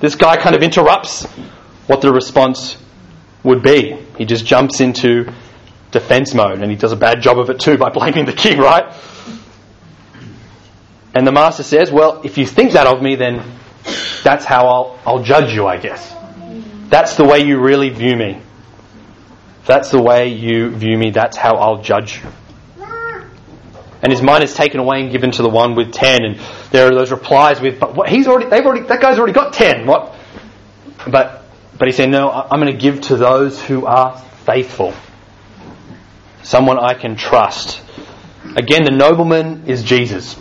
This 0.00 0.16
guy 0.16 0.36
kind 0.36 0.54
of 0.54 0.62
interrupts 0.62 1.24
what 1.86 2.02
the 2.02 2.12
response 2.12 2.76
would 3.42 3.62
be. 3.62 3.96
He 4.18 4.26
just 4.26 4.44
jumps 4.44 4.82
into 4.82 5.32
defense 5.90 6.34
mode, 6.34 6.60
and 6.60 6.70
he 6.70 6.76
does 6.76 6.92
a 6.92 6.96
bad 6.96 7.22
job 7.22 7.38
of 7.38 7.50
it 7.50 7.60
too 7.60 7.76
by 7.76 7.90
blaming 7.94 8.26
the 8.26 8.32
king, 8.32 8.58
right? 8.58 8.94
And 11.14 11.26
the 11.26 11.32
master 11.32 11.62
says, 11.62 11.90
Well, 11.90 12.20
if 12.24 12.36
you 12.36 12.46
think 12.46 12.72
that 12.72 12.86
of 12.86 13.00
me, 13.00 13.16
then 13.16 13.42
that's 14.22 14.44
how 14.44 14.66
I'll, 14.66 14.98
I'll 15.06 15.22
judge 15.22 15.54
you, 15.54 15.66
I 15.66 15.78
guess. 15.78 16.14
That's 16.88 17.16
the 17.16 17.24
way 17.24 17.40
you 17.40 17.58
really 17.58 17.88
view 17.88 18.16
me. 18.16 18.40
That's 19.64 19.90
the 19.90 20.00
way 20.00 20.28
you 20.28 20.70
view 20.70 20.96
me, 20.96 21.10
that's 21.10 21.36
how 21.36 21.56
I'll 21.56 21.82
judge 21.82 22.22
you. 22.22 22.30
And 24.02 24.12
his 24.12 24.22
mind 24.22 24.44
is 24.44 24.54
taken 24.54 24.78
away 24.78 25.00
and 25.00 25.10
given 25.10 25.32
to 25.32 25.42
the 25.42 25.48
one 25.48 25.74
with 25.74 25.92
ten, 25.92 26.22
and 26.22 26.38
there 26.70 26.86
are 26.86 26.94
those 26.94 27.10
replies 27.10 27.60
with, 27.60 27.80
but 27.80 27.96
what, 27.96 28.08
he's 28.08 28.28
already, 28.28 28.50
they've 28.50 28.64
already, 28.64 28.86
that 28.86 29.00
guy's 29.00 29.18
already 29.18 29.32
got 29.32 29.54
ten. 29.54 29.86
What? 29.86 30.14
But, 31.10 31.44
but 31.78 31.88
he 31.88 31.92
said, 31.92 32.10
no, 32.10 32.30
I'm 32.30 32.60
going 32.60 32.72
to 32.72 32.78
give 32.78 33.00
to 33.02 33.16
those 33.16 33.60
who 33.60 33.86
are 33.86 34.18
faithful 34.44 34.92
someone 36.46 36.78
I 36.78 36.94
can 36.94 37.16
trust. 37.16 37.82
Again, 38.56 38.84
the 38.84 38.92
nobleman 38.92 39.64
is 39.66 39.82
Jesus. 39.82 40.36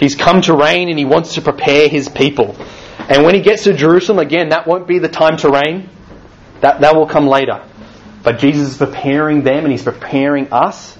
He's 0.00 0.16
come 0.16 0.40
to 0.42 0.54
reign 0.54 0.88
and 0.88 0.98
he 0.98 1.04
wants 1.04 1.34
to 1.34 1.40
prepare 1.40 1.88
his 1.88 2.08
people. 2.08 2.56
And 2.98 3.22
when 3.22 3.34
he 3.34 3.40
gets 3.40 3.62
to 3.64 3.74
Jerusalem, 3.74 4.18
again, 4.18 4.48
that 4.48 4.66
won't 4.66 4.88
be 4.88 4.98
the 4.98 5.08
time 5.08 5.36
to 5.38 5.50
reign. 5.50 5.88
That, 6.62 6.80
that 6.80 6.96
will 6.96 7.06
come 7.06 7.28
later. 7.28 7.64
But 8.24 8.38
Jesus 8.38 8.72
is 8.72 8.76
preparing 8.76 9.44
them 9.44 9.64
and 9.64 9.70
he's 9.70 9.84
preparing 9.84 10.52
us 10.52 10.98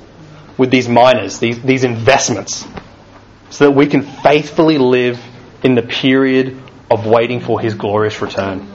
with 0.56 0.70
these 0.70 0.88
minas, 0.88 1.40
these, 1.40 1.60
these 1.60 1.82
investments, 1.82 2.64
so 3.50 3.64
that 3.64 3.72
we 3.72 3.88
can 3.88 4.02
faithfully 4.02 4.78
live 4.78 5.20
in 5.64 5.74
the 5.74 5.82
period 5.82 6.62
of 6.88 7.04
waiting 7.04 7.40
for 7.40 7.58
his 7.58 7.74
glorious 7.74 8.22
return. 8.22 8.68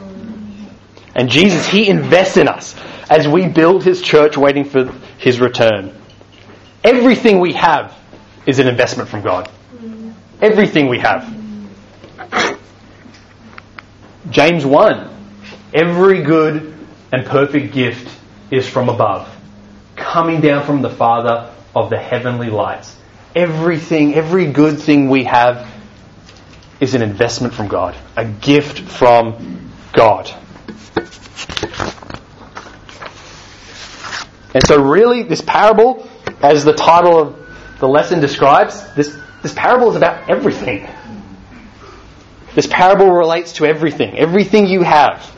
And 1.15 1.29
Jesus, 1.29 1.65
he 1.67 1.87
invests 1.87 2.35
in 2.35 2.49
us 2.49 2.75
as 3.09 3.27
we 3.27 3.47
build 3.47 3.83
his 3.83 4.01
church 4.01 4.35
waiting 4.35 4.65
for 4.65 4.91
his 5.19 5.39
return. 5.39 5.93
Everything 6.83 7.39
we 7.39 7.53
have 7.53 7.95
is 8.45 8.59
an 8.59 8.67
investment 8.67 9.09
from 9.09 9.21
God. 9.21 9.49
Everything 10.41 10.87
we 10.87 10.99
have. 10.99 11.35
James 14.31 14.65
1 14.65 15.09
Every 15.73 16.23
good 16.23 16.73
and 17.11 17.25
perfect 17.25 17.73
gift 17.73 18.09
is 18.49 18.67
from 18.67 18.89
above, 18.89 19.29
coming 19.95 20.41
down 20.41 20.65
from 20.65 20.81
the 20.81 20.89
Father 20.89 21.53
of 21.75 21.91
the 21.91 21.97
heavenly 21.97 22.49
lights. 22.49 22.95
Everything, 23.35 24.15
every 24.15 24.51
good 24.51 24.79
thing 24.79 25.09
we 25.09 25.25
have 25.25 25.67
is 26.79 26.95
an 26.95 27.03
investment 27.03 27.53
from 27.53 27.67
God, 27.67 27.95
a 28.15 28.25
gift 28.25 28.79
from 28.79 29.69
God. 29.93 30.33
And 34.53 34.65
so, 34.65 34.81
really, 34.81 35.23
this 35.23 35.41
parable, 35.41 36.07
as 36.41 36.65
the 36.65 36.73
title 36.73 37.19
of 37.19 37.79
the 37.79 37.87
lesson 37.87 38.19
describes, 38.19 38.93
this, 38.95 39.15
this 39.41 39.53
parable 39.53 39.89
is 39.89 39.95
about 39.95 40.29
everything. 40.29 40.87
This 42.55 42.67
parable 42.67 43.11
relates 43.11 43.53
to 43.53 43.65
everything. 43.65 44.17
Everything 44.17 44.67
you 44.67 44.81
have. 44.81 45.31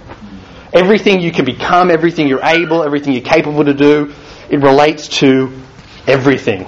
Everything 0.74 1.20
you 1.20 1.32
can 1.32 1.44
become, 1.44 1.92
everything 1.92 2.28
you're 2.28 2.44
able, 2.44 2.84
everything 2.84 3.14
you're 3.14 3.22
capable 3.22 3.66
to 3.66 3.74
do. 3.74 4.14
It 4.50 4.58
relates 4.58 5.10
to 5.20 5.52
everything. 6.08 6.68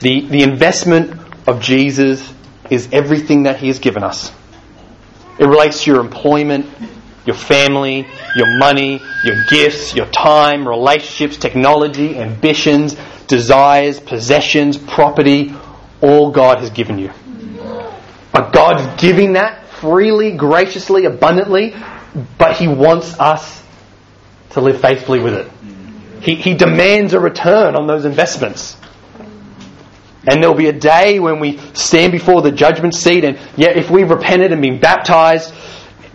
The, 0.00 0.26
the 0.26 0.42
investment 0.42 1.18
of 1.46 1.60
Jesus 1.60 2.32
is 2.68 2.88
everything 2.92 3.44
that 3.44 3.58
He 3.58 3.68
has 3.68 3.78
given 3.78 4.02
us. 4.02 4.32
It 5.38 5.44
relates 5.44 5.84
to 5.84 5.92
your 5.92 6.00
employment, 6.00 6.66
your 7.26 7.36
family, 7.36 8.06
your 8.36 8.56
money, 8.58 9.02
your 9.24 9.44
gifts, 9.48 9.94
your 9.94 10.06
time, 10.06 10.66
relationships, 10.66 11.36
technology, 11.36 12.16
ambitions, 12.16 12.96
desires, 13.26 14.00
possessions, 14.00 14.76
property, 14.76 15.52
all 16.00 16.30
God 16.30 16.60
has 16.60 16.70
given 16.70 16.98
you. 16.98 17.12
But 18.32 18.52
God's 18.52 19.00
giving 19.00 19.32
that 19.32 19.66
freely, 19.68 20.32
graciously, 20.32 21.04
abundantly, 21.04 21.74
but 22.38 22.56
He 22.56 22.68
wants 22.68 23.18
us 23.18 23.62
to 24.50 24.60
live 24.60 24.80
faithfully 24.80 25.20
with 25.20 25.34
it. 25.34 25.50
He, 26.22 26.34
he 26.34 26.54
demands 26.54 27.12
a 27.12 27.20
return 27.20 27.76
on 27.76 27.86
those 27.86 28.04
investments. 28.04 28.76
And 30.28 30.42
there'll 30.42 30.56
be 30.56 30.68
a 30.68 30.72
day 30.72 31.20
when 31.20 31.38
we 31.38 31.58
stand 31.72 32.10
before 32.10 32.42
the 32.42 32.50
judgment 32.50 32.94
seat, 32.94 33.24
and 33.24 33.38
yet 33.56 33.76
if 33.76 33.90
we've 33.90 34.10
repented 34.10 34.50
and 34.50 34.60
been 34.60 34.80
baptized 34.80 35.54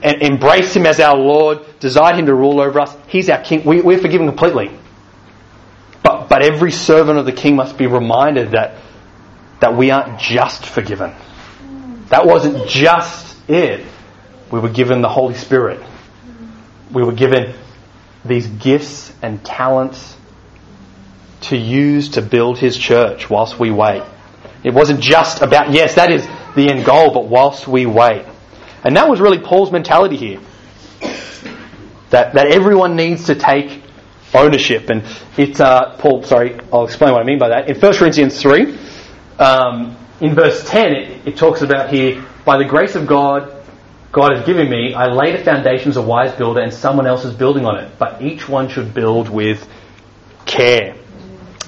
and 0.04 0.22
embraced 0.22 0.76
Him 0.76 0.86
as 0.86 1.00
our 1.00 1.18
Lord, 1.18 1.60
desired 1.80 2.18
Him 2.18 2.26
to 2.26 2.34
rule 2.34 2.60
over 2.60 2.80
us, 2.80 2.96
He's 3.08 3.30
our 3.30 3.42
King. 3.44 3.64
We, 3.66 3.82
we're 3.82 4.00
forgiven 4.00 4.28
completely. 4.28 4.72
But, 6.04 6.28
but 6.30 6.42
every 6.42 6.72
servant 6.72 7.20
of 7.20 7.26
the 7.26 7.32
King 7.32 7.56
must 7.56 7.78
be 7.78 7.88
reminded 7.88 8.52
that, 8.52 8.78
that 9.60 9.78
we 9.78 9.92
aren't 9.92 10.20
just 10.20 10.66
forgiven. 10.66 11.14
That 12.10 12.26
wasn't 12.26 12.68
just 12.68 13.38
it. 13.50 13.86
We 14.52 14.60
were 14.60 14.70
given 14.70 15.02
the 15.02 15.10
Holy 15.10 15.36
Spirit. 15.36 15.82
We 16.92 17.04
were 17.04 17.14
given 17.14 17.56
these 18.26 18.48
gifts 18.48 19.14
and 19.22 19.44
talents 19.44 20.18
to 21.42 21.58
use 21.58 22.10
to 22.10 22.22
build 22.22 22.58
his 22.58 22.78
church 22.78 23.30
whilst 23.30 23.60
we 23.60 23.72
wait. 23.72 24.04
It 24.64 24.74
wasn't 24.74 25.00
just 25.00 25.42
about, 25.42 25.72
yes, 25.72 25.96
that 25.96 26.12
is 26.12 26.26
the 26.56 26.70
end 26.70 26.86
goal, 26.86 27.14
but 27.14 27.28
whilst 27.28 27.68
we 27.68 27.86
wait. 27.86 28.26
And 28.84 28.96
that 28.96 29.08
was 29.08 29.20
really 29.20 29.40
Paul's 29.40 29.72
mentality 29.72 30.18
here. 30.18 30.40
That, 32.10 32.34
that 32.34 32.48
everyone 32.48 32.96
needs 32.96 33.26
to 33.26 33.36
take 33.36 33.82
ownership. 34.34 34.90
And 34.90 35.04
it's, 35.38 35.60
uh, 35.60 35.96
Paul, 35.98 36.24
sorry, 36.24 36.60
I'll 36.72 36.86
explain 36.86 37.14
what 37.14 37.22
I 37.22 37.26
mean 37.26 37.40
by 37.40 37.50
that. 37.50 37.70
In 37.70 37.80
1 37.80 37.94
Corinthians 37.96 38.42
3, 38.42 38.78
um, 39.40 39.98
in 40.20 40.36
verse 40.36 40.68
10, 40.70 40.94
it, 40.94 41.28
it 41.28 41.38
talks 41.38 41.62
about 41.62 41.90
here, 41.90 42.26
by 42.44 42.58
the 42.58 42.66
grace 42.66 42.96
of 42.96 43.08
God, 43.08 43.62
God 44.12 44.36
has 44.36 44.46
given 44.46 44.70
me, 44.70 44.94
I 44.94 45.08
laid 45.08 45.36
a 45.36 45.44
foundation 45.44 45.90
as 45.90 45.98
a 45.98 46.02
wise 46.02 46.34
builder 46.34 46.60
and 46.60 46.74
someone 46.74 47.08
else 47.08 47.24
is 47.24 47.34
building 47.34 47.66
on 47.66 47.78
it. 47.78 47.98
But 47.98 48.22
each 48.22 48.50
one 48.50 48.68
should 48.68 48.94
build 48.94 49.30
with 49.30 49.66
care. 50.46 50.96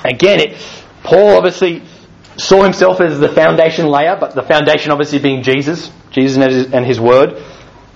Again, 0.04 0.40
it, 0.42 0.58
Paul 1.04 1.38
obviously 1.38 1.84
saw 2.38 2.64
himself 2.64 3.00
as 3.02 3.20
the 3.20 3.30
foundation 3.30 3.88
layer, 3.88 4.18
but 4.20 4.36
the 4.36 4.42
foundation 4.42 4.92
obviously 4.92 5.20
being 5.20 5.44
Jesus, 5.44 5.92
Jesus 6.12 6.38
and 6.38 6.52
his, 6.52 6.74
and 6.74 6.86
his 6.86 7.00
word. 7.00 7.42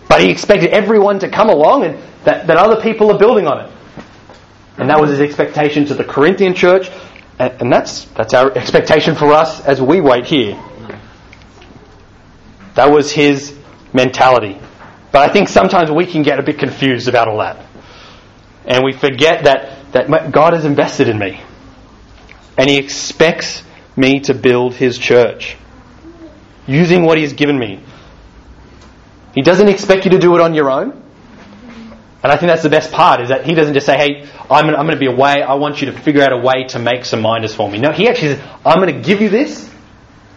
But 0.08 0.22
he 0.22 0.30
expected 0.30 0.70
everyone 0.70 1.20
to 1.20 1.30
come 1.30 1.50
along 1.50 1.84
and 1.84 2.00
that, 2.24 2.48
that 2.48 2.58
other 2.58 2.82
people 2.82 3.12
are 3.12 3.18
building 3.18 3.48
on 3.48 3.66
it. 3.66 3.72
And 4.78 4.90
that 4.90 5.00
was 5.00 5.10
his 5.10 5.20
expectation 5.20 5.86
to 5.86 5.96
the 5.96 6.04
Corinthian 6.04 6.54
church, 6.54 6.90
and, 7.40 7.62
and 7.62 7.74
that's, 7.74 8.06
that's 8.06 8.34
our 8.34 8.56
expectation 8.56 9.16
for 9.16 9.34
us 9.34 9.60
as 9.62 9.82
we 9.82 10.02
wait 10.02 10.26
here. 10.26 10.62
That 12.76 12.92
was 12.92 13.12
his 13.12 13.58
mentality. 13.94 14.60
But 15.12 15.30
I 15.30 15.34
think 15.34 15.50
sometimes 15.50 15.90
we 15.90 16.06
can 16.06 16.22
get 16.22 16.40
a 16.40 16.44
bit 16.44 16.60
confused 16.60 17.08
about 17.08 17.28
all 17.28 17.40
that. 17.40 17.66
And 18.66 18.84
we 18.84 18.94
forget 18.94 19.46
that, 19.46 19.92
that 19.94 20.32
God 20.32 20.54
has 20.54 20.66
invested 20.66 21.08
in 21.08 21.18
me. 21.18 21.42
And 22.58 22.70
He 22.70 22.78
expects 22.78 23.64
me 23.98 24.22
to 24.22 24.34
build 24.34 24.74
His 24.76 24.98
church 24.98 25.58
using 26.68 27.04
what 27.04 27.18
He's 27.18 27.34
given 27.34 27.58
me. 27.58 27.84
He 29.34 29.42
doesn't 29.42 29.68
expect 29.68 30.06
you 30.06 30.12
to 30.12 30.20
do 30.20 30.36
it 30.36 30.42
on 30.42 30.54
your 30.54 30.70
own. 30.70 31.04
And 32.24 32.32
I 32.32 32.38
think 32.38 32.50
that's 32.50 32.64
the 32.64 32.70
best 32.70 32.92
part 32.92 33.22
is 33.22 33.30
that 33.30 33.46
He 33.46 33.54
doesn't 33.54 33.74
just 33.74 33.86
say, 33.86 33.98
hey, 33.98 34.30
I'm, 34.50 34.68
I'm 34.68 34.86
going 34.86 34.92
to 34.92 35.00
be 35.00 35.06
away. 35.06 35.42
I 35.42 35.54
want 35.56 35.82
you 35.82 35.92
to 35.92 36.00
figure 36.00 36.22
out 36.22 36.34
a 36.34 36.38
way 36.38 36.66
to 36.70 36.80
make 36.80 37.06
some 37.06 37.22
minders 37.22 37.54
for 37.54 37.70
me. 37.70 37.78
No, 37.78 37.92
He 37.92 38.08
actually 38.08 38.36
says, 38.36 38.44
I'm 38.66 38.78
going 38.78 38.94
to 38.96 39.02
give 39.02 39.22
you 39.22 39.30
this, 39.30 39.70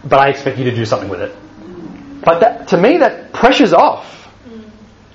but 0.03 0.19
I 0.19 0.29
expect 0.29 0.57
you 0.57 0.65
to 0.65 0.75
do 0.75 0.85
something 0.85 1.09
with 1.09 1.21
it. 1.21 1.35
But 2.23 2.39
that, 2.39 2.67
to 2.69 2.77
me, 2.77 2.97
that 2.97 3.33
pressure's 3.33 3.73
off. 3.73 4.07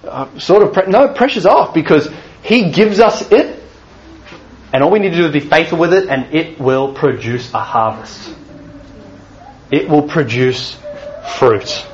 Uh, 0.03 0.39
sort 0.39 0.63
of, 0.63 0.73
pre- 0.73 0.87
no, 0.87 1.09
pressure's 1.09 1.47
off 1.47 1.73
because 1.73 2.09
He 2.43 2.71
gives 2.71 3.01
us 3.01 3.31
it, 3.31 3.63
and 4.73 4.83
all 4.83 4.91
we 4.91 4.99
need 4.99 5.11
to 5.11 5.17
do 5.17 5.27
is 5.27 5.33
be 5.33 5.41
faithful 5.41 5.79
with 5.79 5.93
it, 5.93 6.09
and 6.09 6.35
it 6.35 6.61
will 6.61 6.93
produce 6.93 7.53
a 7.55 7.59
harvest. 7.61 8.36
It 9.71 9.89
will 9.89 10.03
produce 10.03 10.77
fruit. 11.39 11.87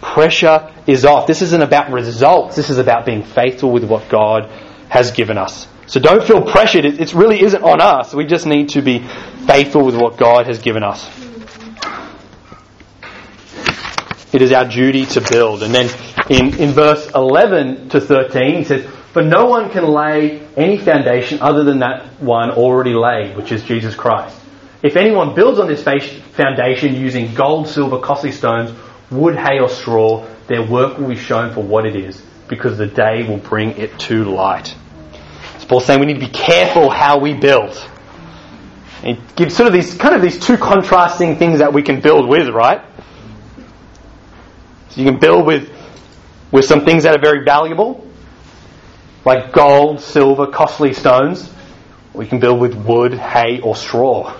Pressure 0.00 0.72
is 0.86 1.04
off. 1.04 1.26
This 1.26 1.42
isn't 1.42 1.62
about 1.62 1.90
results. 1.92 2.56
This 2.56 2.70
is 2.70 2.78
about 2.78 3.06
being 3.06 3.22
faithful 3.22 3.70
with 3.70 3.84
what 3.84 4.08
God 4.08 4.50
has 4.88 5.12
given 5.12 5.38
us. 5.38 5.66
So 5.86 6.00
don't 6.00 6.22
feel 6.22 6.42
pressured. 6.42 6.84
It, 6.84 7.00
it 7.00 7.14
really 7.14 7.40
isn't 7.42 7.62
on 7.62 7.80
us. 7.80 8.14
We 8.14 8.26
just 8.26 8.46
need 8.46 8.70
to 8.70 8.82
be 8.82 9.00
faithful 9.46 9.84
with 9.84 9.96
what 9.96 10.16
God 10.16 10.46
has 10.46 10.60
given 10.60 10.82
us. 10.82 11.08
It 14.32 14.42
is 14.42 14.52
our 14.52 14.68
duty 14.68 15.06
to 15.06 15.20
build. 15.22 15.62
And 15.62 15.74
then 15.74 15.88
in, 16.28 16.58
in 16.58 16.70
verse 16.70 17.10
11 17.14 17.88
to 17.90 18.00
13, 18.00 18.58
he 18.58 18.64
says, 18.64 18.86
For 19.12 19.22
no 19.22 19.46
one 19.46 19.70
can 19.70 19.84
lay 19.84 20.46
any 20.56 20.76
foundation 20.76 21.40
other 21.40 21.64
than 21.64 21.78
that 21.78 22.20
one 22.20 22.50
already 22.50 22.94
laid, 22.94 23.36
which 23.36 23.52
is 23.52 23.62
Jesus 23.62 23.94
Christ. 23.94 24.37
If 24.82 24.96
anyone 24.96 25.34
builds 25.34 25.58
on 25.58 25.66
this 25.66 25.82
foundation 25.82 26.94
using 26.94 27.34
gold, 27.34 27.68
silver, 27.68 27.98
costly 27.98 28.30
stones, 28.30 28.70
wood, 29.10 29.36
hay, 29.36 29.58
or 29.58 29.68
straw, 29.68 30.24
their 30.46 30.62
work 30.62 30.98
will 30.98 31.08
be 31.08 31.16
shown 31.16 31.52
for 31.52 31.62
what 31.62 31.84
it 31.84 31.96
is, 31.96 32.22
because 32.46 32.78
the 32.78 32.86
day 32.86 33.28
will 33.28 33.38
bring 33.38 33.76
it 33.76 33.98
to 34.00 34.24
light. 34.24 34.74
It's 35.56 35.64
Paul's 35.64 35.84
saying 35.84 35.98
we 35.98 36.06
need 36.06 36.20
to 36.20 36.26
be 36.26 36.32
careful 36.32 36.90
how 36.90 37.18
we 37.18 37.34
build. 37.34 37.76
It 39.02 39.18
gives 39.36 39.56
sort 39.56 39.66
of 39.66 39.72
these 39.72 39.94
kind 39.94 40.14
of 40.14 40.22
these 40.22 40.38
two 40.38 40.56
contrasting 40.56 41.38
things 41.38 41.58
that 41.58 41.72
we 41.72 41.82
can 41.82 42.00
build 42.00 42.28
with, 42.28 42.48
right? 42.48 42.80
So 44.90 45.00
you 45.00 45.10
can 45.10 45.18
build 45.18 45.44
with 45.44 45.70
with 46.50 46.64
some 46.64 46.84
things 46.84 47.02
that 47.02 47.16
are 47.16 47.20
very 47.20 47.44
valuable, 47.44 48.06
like 49.24 49.52
gold, 49.52 50.00
silver, 50.00 50.46
costly 50.46 50.92
stones. 50.92 51.52
We 52.14 52.26
can 52.26 52.40
build 52.40 52.60
with 52.60 52.74
wood, 52.74 53.14
hay, 53.14 53.60
or 53.60 53.76
straw. 53.76 54.34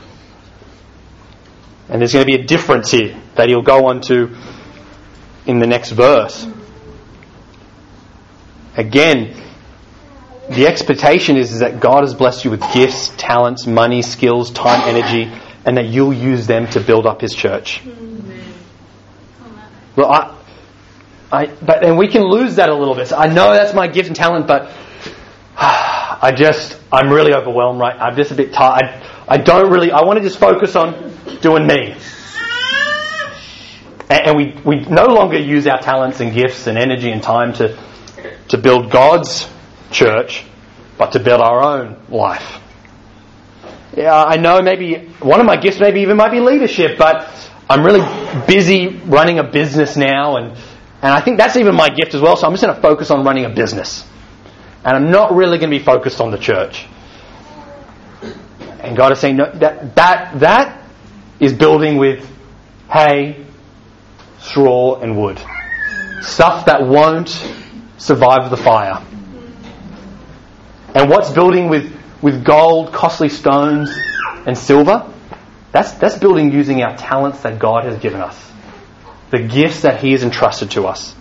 And 1.89 2.01
there's 2.01 2.13
going 2.13 2.27
to 2.27 2.37
be 2.37 2.41
a 2.41 2.45
difference 2.45 2.91
here 2.91 3.21
that 3.35 3.49
he'll 3.49 3.63
go 3.63 3.87
on 3.87 4.01
to 4.03 4.37
in 5.47 5.59
the 5.59 5.67
next 5.67 5.91
verse. 5.91 6.47
Again, 8.77 9.35
the 10.51 10.67
expectation 10.67 11.37
is, 11.37 11.53
is 11.53 11.61
that 11.61 11.81
God 11.81 12.05
has 12.05 12.15
blessed 12.15 12.45
you 12.45 12.51
with 12.51 12.63
gifts, 12.73 13.11
talents, 13.17 13.67
money, 13.67 14.03
skills, 14.03 14.51
time, 14.51 14.89
energy, 14.89 15.31
and 15.65 15.77
that 15.77 15.87
you'll 15.87 16.13
use 16.13 16.47
them 16.47 16.67
to 16.69 16.81
build 16.81 17.07
up 17.07 17.21
His 17.21 17.35
church. 17.35 17.83
Well, 19.97 20.11
I, 20.11 20.35
I, 21.31 21.47
but 21.47 21.85
and 21.85 21.99
we 21.99 22.09
can 22.09 22.23
lose 22.23 22.57
that 22.57 22.69
a 22.69 22.75
little 22.75 22.95
bit. 22.95 23.09
So 23.09 23.17
I 23.17 23.27
know 23.27 23.53
that's 23.53 23.75
my 23.75 23.89
gift 23.89 24.09
and 24.09 24.17
talent, 24.17 24.47
but 24.47 24.71
I 26.21 26.33
just 26.33 26.79
I'm 26.93 27.11
really 27.11 27.33
overwhelmed. 27.33 27.81
Right, 27.81 27.97
I'm 27.99 28.17
just 28.17 28.31
a 28.31 28.35
bit 28.35 28.53
tired. 28.53 28.85
I, 28.85 29.25
I 29.29 29.37
don't 29.39 29.71
really. 29.71 29.93
I 29.93 30.03
want 30.03 30.19
to 30.19 30.25
just 30.25 30.39
focus 30.39 30.75
on 30.77 31.13
doing 31.41 31.67
me. 31.67 31.95
And, 34.11 34.27
and 34.27 34.37
we 34.37 34.57
we 34.65 34.81
no 34.81 35.07
longer 35.07 35.39
use 35.39 35.67
our 35.67 35.81
talents 35.81 36.21
and 36.21 36.33
gifts 36.35 36.67
and 36.67 36.79
energy 36.79 37.11
and 37.11 37.23
time 37.23 37.53
to 37.55 37.79
to 38.49 38.59
build 38.59 38.91
God's 38.91 39.49
church, 39.91 40.45
but 40.97 41.13
to 41.13 41.21
build 41.21 41.41
our 41.41 41.63
own 41.63 42.01
life. 42.09 42.61
Yeah, 43.97 44.23
I 44.23 44.37
know 44.37 44.61
maybe 44.63 45.09
one 45.21 45.41
of 45.41 45.47
my 45.47 45.57
gifts 45.57 45.81
maybe 45.81 46.01
even 46.01 46.17
might 46.17 46.31
be 46.31 46.41
leadership, 46.41 46.99
but 46.99 47.29
I'm 47.69 47.85
really 47.85 48.01
busy 48.47 48.89
running 48.89 49.39
a 49.39 49.45
business 49.45 49.97
now 49.97 50.37
and 50.37 50.57
and 51.01 51.13
I 51.13 51.21
think 51.21 51.39
that's 51.39 51.57
even 51.57 51.77
my 51.77 51.89
gift 51.89 52.15
as 52.15 52.21
well, 52.21 52.37
so 52.37 52.47
I'm 52.47 52.53
just 52.53 52.63
going 52.63 52.75
to 52.75 52.83
focus 52.83 53.11
on 53.13 53.25
running 53.25 53.45
a 53.45 53.51
business. 53.51 54.05
And 54.85 54.97
I'm 54.97 55.11
not 55.11 55.35
really 55.35 55.59
going 55.59 55.71
to 55.71 55.79
be 55.79 55.85
focused 55.85 56.21
on 56.21 56.31
the 56.31 56.39
church. 56.39 56.87
And 58.81 58.97
God 58.97 59.13
is 59.13 59.19
saying, 59.19 59.37
no, 59.37 59.51
that, 59.51 59.97
that, 59.97 60.41
that 60.41 60.83
is 61.41 61.53
building 61.53 61.97
with 61.97 62.29
hay, 62.91 63.45
straw, 64.39 65.01
and 65.01 65.19
wood. 65.21 65.41
Stuff 66.23 66.67
that 66.67 66.87
won't 66.87 67.29
survive 67.99 68.51
the 68.51 68.57
fire. 68.57 69.05
And 70.95 71.11
what's 71.11 71.31
building 71.31 71.69
with, 71.69 71.95
with 72.23 72.45
gold, 72.45 72.93
costly 72.93 73.29
stones, 73.29 73.91
and 74.47 74.57
silver? 74.57 75.13
That's, 75.73 75.93
that's 75.93 76.19
building 76.19 76.53
using 76.53 76.83
our 76.83 76.97
talents 76.97 77.43
that 77.43 77.59
God 77.59 77.85
has 77.85 77.99
given 77.99 78.21
us 78.21 78.49
the 79.31 79.41
gifts 79.41 79.83
that 79.83 80.01
He 80.01 80.13
has 80.13 80.23
entrusted 80.23 80.71
to 80.73 80.87
us. 80.87 81.15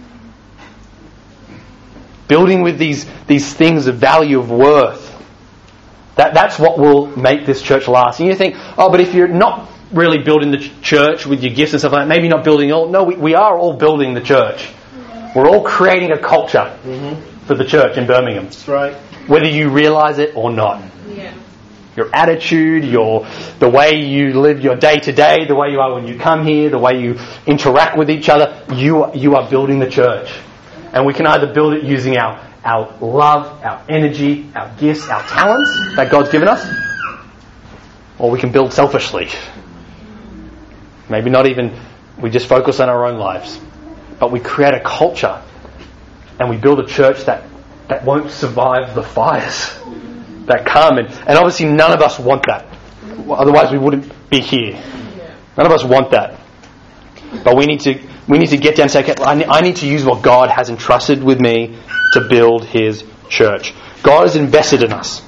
Building 2.27 2.61
with 2.61 2.77
these, 2.77 3.05
these 3.27 3.53
things 3.53 3.87
of 3.87 3.95
value, 3.97 4.39
of 4.39 4.49
worth. 4.51 5.05
That, 6.15 6.33
that's 6.33 6.57
what 6.59 6.77
will 6.77 7.07
make 7.15 7.45
this 7.45 7.61
church 7.61 7.87
last. 7.87 8.19
And 8.19 8.27
you 8.27 8.35
think, 8.35 8.55
oh, 8.77 8.89
but 8.89 8.99
if 8.99 9.13
you're 9.13 9.27
not 9.27 9.69
really 9.91 10.17
building 10.19 10.51
the 10.51 10.57
church 10.81 11.25
with 11.25 11.43
your 11.43 11.53
gifts 11.53 11.73
and 11.73 11.79
stuff 11.79 11.93
like 11.93 12.01
that, 12.01 12.07
maybe 12.07 12.27
not 12.27 12.43
building 12.43 12.71
all. 12.71 12.89
No, 12.89 13.03
we, 13.03 13.15
we 13.15 13.35
are 13.35 13.57
all 13.57 13.73
building 13.73 14.13
the 14.13 14.21
church. 14.21 14.67
We're 15.35 15.47
all 15.47 15.63
creating 15.63 16.11
a 16.11 16.17
culture 16.17 16.75
for 17.45 17.53
the 17.55 17.63
church 17.63 17.97
in 17.97 18.07
Birmingham, 18.07 18.45
That's 18.45 18.67
right. 18.67 18.95
whether 19.27 19.47
you 19.47 19.69
realize 19.69 20.17
it 20.17 20.35
or 20.35 20.51
not. 20.51 20.83
Yeah. 21.07 21.33
Your 21.95 22.09
attitude, 22.13 22.83
your 22.85 23.27
the 23.59 23.69
way 23.69 24.03
you 24.03 24.39
live 24.39 24.61
your 24.61 24.75
day 24.75 24.99
to 24.99 25.11
day, 25.11 25.45
the 25.45 25.55
way 25.55 25.71
you 25.71 25.79
are 25.79 25.93
when 25.93 26.07
you 26.07 26.17
come 26.19 26.45
here, 26.45 26.69
the 26.69 26.77
way 26.77 27.01
you 27.01 27.17
interact 27.45 27.97
with 27.97 28.09
each 28.09 28.29
other, 28.29 28.63
you 28.73 29.11
you 29.13 29.35
are 29.35 29.49
building 29.49 29.79
the 29.79 29.89
church. 29.89 30.31
And 30.93 31.05
we 31.05 31.13
can 31.13 31.27
either 31.27 31.53
build 31.53 31.73
it 31.73 31.83
using 31.83 32.17
our 32.17 32.45
our 32.63 32.97
love, 32.99 33.63
our 33.63 33.85
energy, 33.87 34.49
our 34.53 34.69
gifts, 34.77 35.07
our 35.07 35.23
talents 35.23 35.95
that 35.95 36.11
God's 36.11 36.29
given 36.29 36.49
us, 36.49 36.67
or 38.19 38.29
we 38.29 38.39
can 38.39 38.51
build 38.51 38.73
selfishly. 38.73 39.29
Maybe 41.09 41.29
not 41.29 41.47
even 41.47 41.79
we 42.19 42.29
just 42.29 42.47
focus 42.47 42.79
on 42.79 42.89
our 42.89 43.05
own 43.05 43.17
lives. 43.17 43.59
But 44.19 44.31
we 44.31 44.39
create 44.39 44.73
a 44.73 44.81
culture 44.81 45.41
and 46.39 46.49
we 46.49 46.57
build 46.57 46.79
a 46.79 46.85
church 46.85 47.25
that, 47.25 47.43
that 47.87 48.03
won't 48.03 48.31
survive 48.31 48.95
the 48.95 49.03
fires 49.03 49.77
that 50.47 50.65
come. 50.65 50.97
And, 50.97 51.07
and 51.07 51.37
obviously, 51.37 51.67
none 51.67 51.93
of 51.93 52.01
us 52.01 52.19
want 52.19 52.45
that. 52.47 52.65
Otherwise, 53.29 53.71
we 53.71 53.77
wouldn't 53.77 54.29
be 54.29 54.39
here. 54.39 54.73
None 55.55 55.65
of 55.65 55.71
us 55.71 55.83
want 55.83 56.11
that. 56.11 56.39
But 57.43 57.55
we 57.55 57.65
need 57.65 57.81
to, 57.81 57.99
we 58.27 58.37
need 58.37 58.49
to 58.49 58.57
get 58.57 58.75
down 58.75 58.83
and 58.83 58.91
say, 58.91 59.01
okay, 59.01 59.15
I 59.23 59.61
need, 59.61 59.77
to 59.77 59.87
use 59.87 60.03
what 60.05 60.21
God 60.21 60.49
has 60.49 60.69
entrusted 60.69 61.23
with 61.23 61.39
me 61.39 61.77
to 62.13 62.21
build 62.21 62.65
His 62.65 63.03
church. 63.29 63.73
God 64.03 64.23
has 64.23 64.35
invested 64.35 64.83
in 64.83 64.93
us 64.93 65.21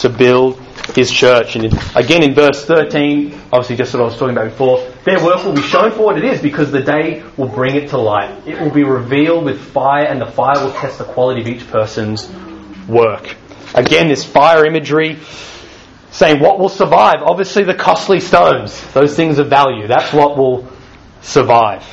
to 0.00 0.08
build 0.08 0.58
His 0.94 1.10
church. 1.10 1.56
And 1.56 1.66
again, 1.94 2.22
in 2.22 2.34
verse 2.34 2.64
13, 2.64 3.38
obviously 3.52 3.76
just 3.76 3.92
what 3.94 4.02
I 4.02 4.04
was 4.04 4.16
talking 4.16 4.36
about 4.36 4.50
before, 4.50 4.86
their 5.04 5.22
work 5.24 5.44
will 5.44 5.54
be 5.54 5.62
shown 5.62 5.90
for 5.92 6.04
what 6.04 6.18
it 6.18 6.24
is 6.24 6.40
because 6.40 6.70
the 6.70 6.82
day 6.82 7.22
will 7.36 7.48
bring 7.48 7.76
it 7.76 7.90
to 7.90 7.98
light. 7.98 8.46
It 8.46 8.60
will 8.60 8.70
be 8.70 8.84
revealed 8.84 9.44
with 9.44 9.60
fire, 9.60 10.04
and 10.04 10.20
the 10.20 10.26
fire 10.26 10.64
will 10.64 10.72
test 10.72 10.98
the 10.98 11.04
quality 11.04 11.40
of 11.40 11.46
each 11.46 11.68
person's 11.70 12.28
work. 12.88 13.36
Again, 13.74 14.08
this 14.08 14.24
fire 14.24 14.64
imagery 14.64 15.18
saying 16.10 16.40
what 16.40 16.58
will 16.58 16.68
survive? 16.68 17.16
Obviously, 17.22 17.64
the 17.64 17.74
costly 17.74 18.20
stones, 18.20 18.80
those 18.92 19.14
things 19.14 19.38
of 19.38 19.48
value. 19.48 19.86
That's 19.86 20.12
what 20.12 20.36
will 20.36 20.66
survive. 21.20 21.84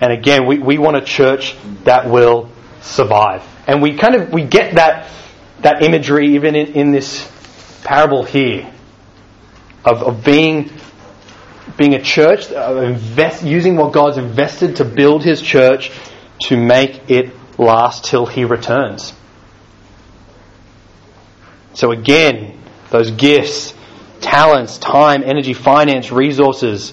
And 0.00 0.12
again, 0.12 0.46
we, 0.46 0.58
we 0.58 0.78
want 0.78 0.96
a 0.96 1.00
church 1.00 1.56
that 1.84 2.08
will 2.10 2.50
survive. 2.82 3.42
And 3.66 3.80
we 3.80 3.96
kind 3.96 4.14
of 4.14 4.32
we 4.32 4.44
get 4.44 4.74
that 4.74 5.10
that 5.60 5.82
imagery 5.82 6.34
even 6.34 6.54
in, 6.54 6.66
in 6.74 6.90
this 6.90 7.30
parable 7.84 8.22
here 8.22 8.70
of, 9.84 10.02
of 10.02 10.24
being 10.24 10.70
being 11.76 11.94
a 11.94 12.02
church, 12.02 12.50
of 12.52 12.82
invest, 12.82 13.42
using 13.42 13.76
what 13.76 13.92
God's 13.92 14.18
invested 14.18 14.76
to 14.76 14.84
build 14.84 15.24
His 15.24 15.40
church 15.40 15.90
to 16.42 16.56
make 16.56 17.10
it 17.10 17.32
last 17.58 18.04
till 18.04 18.26
He 18.26 18.44
returns. 18.44 19.12
So 21.72 21.90
again, 21.90 22.58
those 22.90 23.10
gifts, 23.10 23.74
talents, 24.20 24.78
time, 24.78 25.22
energy, 25.24 25.54
finance, 25.54 26.12
resources, 26.12 26.92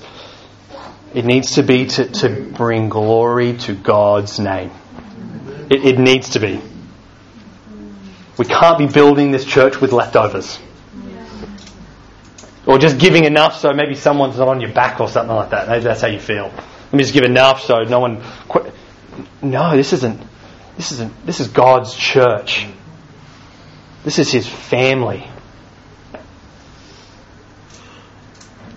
it 1.13 1.25
needs 1.25 1.55
to 1.55 1.63
be 1.63 1.87
to, 1.87 2.05
to 2.05 2.29
bring 2.29 2.89
glory 2.89 3.57
to 3.59 3.73
God's 3.73 4.39
name. 4.39 4.71
It, 5.69 5.85
it 5.85 5.99
needs 5.99 6.31
to 6.31 6.39
be. 6.39 6.61
We 8.37 8.45
can't 8.45 8.77
be 8.77 8.87
building 8.87 9.31
this 9.31 9.45
church 9.45 9.79
with 9.79 9.91
leftovers. 9.91 10.59
Or 12.65 12.77
just 12.77 12.99
giving 12.99 13.25
enough 13.25 13.57
so 13.57 13.73
maybe 13.73 13.95
someone's 13.95 14.37
not 14.37 14.47
on 14.47 14.61
your 14.61 14.71
back 14.71 15.01
or 15.01 15.09
something 15.09 15.35
like 15.35 15.49
that. 15.49 15.67
Maybe 15.67 15.83
that's 15.83 16.01
how 16.01 16.07
you 16.07 16.19
feel. 16.19 16.45
Let 16.45 16.93
me 16.93 16.99
just 16.99 17.13
give 17.13 17.23
enough 17.23 17.61
so 17.61 17.83
no 17.83 17.99
one. 17.99 18.23
Qu- 18.47 18.71
no, 19.41 19.75
this 19.75 19.93
isn't. 19.93 20.21
This 20.77 20.91
isn't. 20.91 21.25
This 21.25 21.39
is 21.39 21.47
God's 21.47 21.95
church. 21.95 22.67
This 24.03 24.19
is 24.19 24.31
His 24.31 24.47
family. 24.47 25.27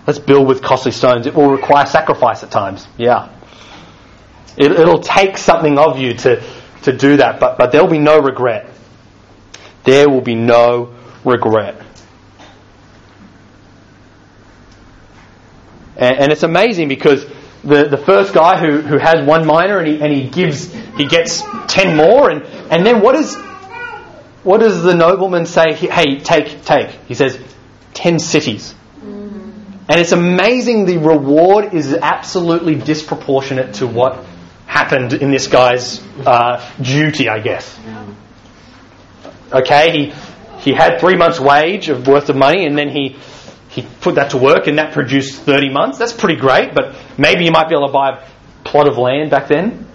Let's 0.06 0.18
build 0.18 0.46
with 0.46 0.62
costly 0.62 0.92
stones. 0.92 1.26
It 1.26 1.34
will 1.34 1.50
require 1.50 1.86
sacrifice 1.86 2.42
at 2.42 2.50
times. 2.50 2.86
Yeah. 2.98 3.30
It, 4.56 4.70
it'll 4.72 5.00
take 5.00 5.38
something 5.38 5.78
of 5.78 5.98
you 5.98 6.14
to, 6.14 6.42
to 6.82 6.96
do 6.96 7.16
that, 7.16 7.40
but, 7.40 7.58
but 7.58 7.72
there 7.72 7.82
will 7.82 7.90
be 7.90 7.98
no 7.98 8.20
regret. 8.20 8.70
There 9.84 10.08
will 10.08 10.20
be 10.20 10.34
no 10.34 10.94
regret. 11.24 11.80
And, 15.96 16.18
and 16.18 16.32
it's 16.32 16.42
amazing 16.42 16.88
because 16.88 17.26
the, 17.62 17.84
the 17.84 17.96
first 17.96 18.34
guy 18.34 18.58
who, 18.58 18.80
who 18.80 18.98
has 18.98 19.26
one 19.26 19.46
mina 19.46 19.78
and 19.78 19.86
he, 19.86 20.00
and 20.00 20.12
he 20.12 20.28
gives, 20.28 20.72
he 20.96 21.06
gets 21.06 21.42
ten 21.66 21.96
more, 21.96 22.30
and, 22.30 22.42
and 22.70 22.84
then 22.84 23.00
what 23.00 23.16
is, 23.16 23.34
what 24.42 24.58
does 24.58 24.82
the 24.82 24.94
nobleman 24.94 25.46
say? 25.46 25.72
Hey, 25.72 26.18
take, 26.18 26.62
take. 26.64 26.90
He 27.08 27.14
says, 27.14 27.38
ten 27.94 28.18
cities. 28.18 28.74
And 29.88 30.00
it's 30.00 30.12
amazing 30.12 30.86
the 30.86 30.98
reward 30.98 31.74
is 31.74 31.92
absolutely 31.94 32.74
disproportionate 32.74 33.74
to 33.74 33.86
what 33.86 34.24
happened 34.66 35.12
in 35.12 35.30
this 35.30 35.46
guy's 35.46 36.02
uh, 36.26 36.64
duty, 36.80 37.28
I 37.28 37.40
guess. 37.40 37.78
Okay, 39.52 39.92
he, 39.92 40.14
he 40.60 40.72
had 40.72 41.00
three 41.00 41.16
months' 41.16 41.38
wage 41.38 41.90
of 41.90 42.06
worth 42.06 42.30
of 42.30 42.36
money 42.36 42.64
and 42.64 42.78
then 42.78 42.88
he, 42.88 43.16
he 43.68 43.82
put 44.00 44.14
that 44.14 44.30
to 44.30 44.38
work 44.38 44.66
and 44.68 44.78
that 44.78 44.94
produced 44.94 45.42
30 45.42 45.70
months. 45.70 45.98
That's 45.98 46.14
pretty 46.14 46.40
great, 46.40 46.74
but 46.74 46.96
maybe 47.18 47.44
you 47.44 47.50
might 47.50 47.68
be 47.68 47.74
able 47.74 47.88
to 47.88 47.92
buy 47.92 48.18
a 48.18 48.26
plot 48.64 48.88
of 48.88 48.96
land 48.96 49.30
back 49.30 49.48
then. 49.48 49.86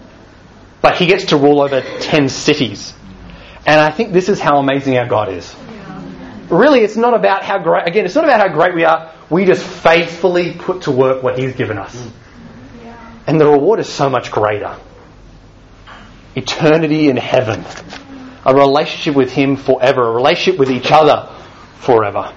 But 0.82 0.96
he 0.98 1.08
gets 1.08 1.26
to 1.26 1.38
rule 1.38 1.62
over 1.62 1.82
10 1.82 2.30
cities. 2.30 2.94
And 3.66 3.82
I 3.82 3.92
think 3.92 4.14
this 4.14 4.30
is 4.30 4.40
how 4.40 4.60
amazing 4.60 4.98
our 4.98 5.08
God 5.08 5.30
is. 5.30 5.54
Really, 6.50 6.82
it's 6.82 6.96
not 6.96 7.14
about 7.14 7.44
how 7.44 7.58
great, 7.60 7.88
again, 7.88 8.06
it's 8.06 8.16
not 8.16 8.24
about 8.24 8.40
how 8.40 8.54
great 8.54 8.74
we 8.76 8.86
are. 8.86 9.14
We 9.30 9.46
just 9.46 9.66
faithfully 9.66 10.54
put 10.54 10.84
to 10.84 10.92
work 10.92 11.22
what 11.22 11.38
He's 11.38 11.56
given 11.56 11.78
us. 11.78 11.96
Mm. 11.96 12.12
And 13.28 13.40
the 13.40 13.48
reward 13.48 13.80
is 13.80 13.88
so 13.88 14.10
much 14.10 14.32
greater. 14.32 14.76
Eternity 16.36 17.10
in 17.10 17.18
heaven. 17.18 17.64
A 18.46 18.56
relationship 18.56 19.16
with 19.16 19.32
Him 19.32 19.56
forever. 19.56 20.08
A 20.08 20.12
relationship 20.12 20.60
with 20.60 20.72
each 20.72 20.92
other 20.92 21.30
forever. 21.78 22.34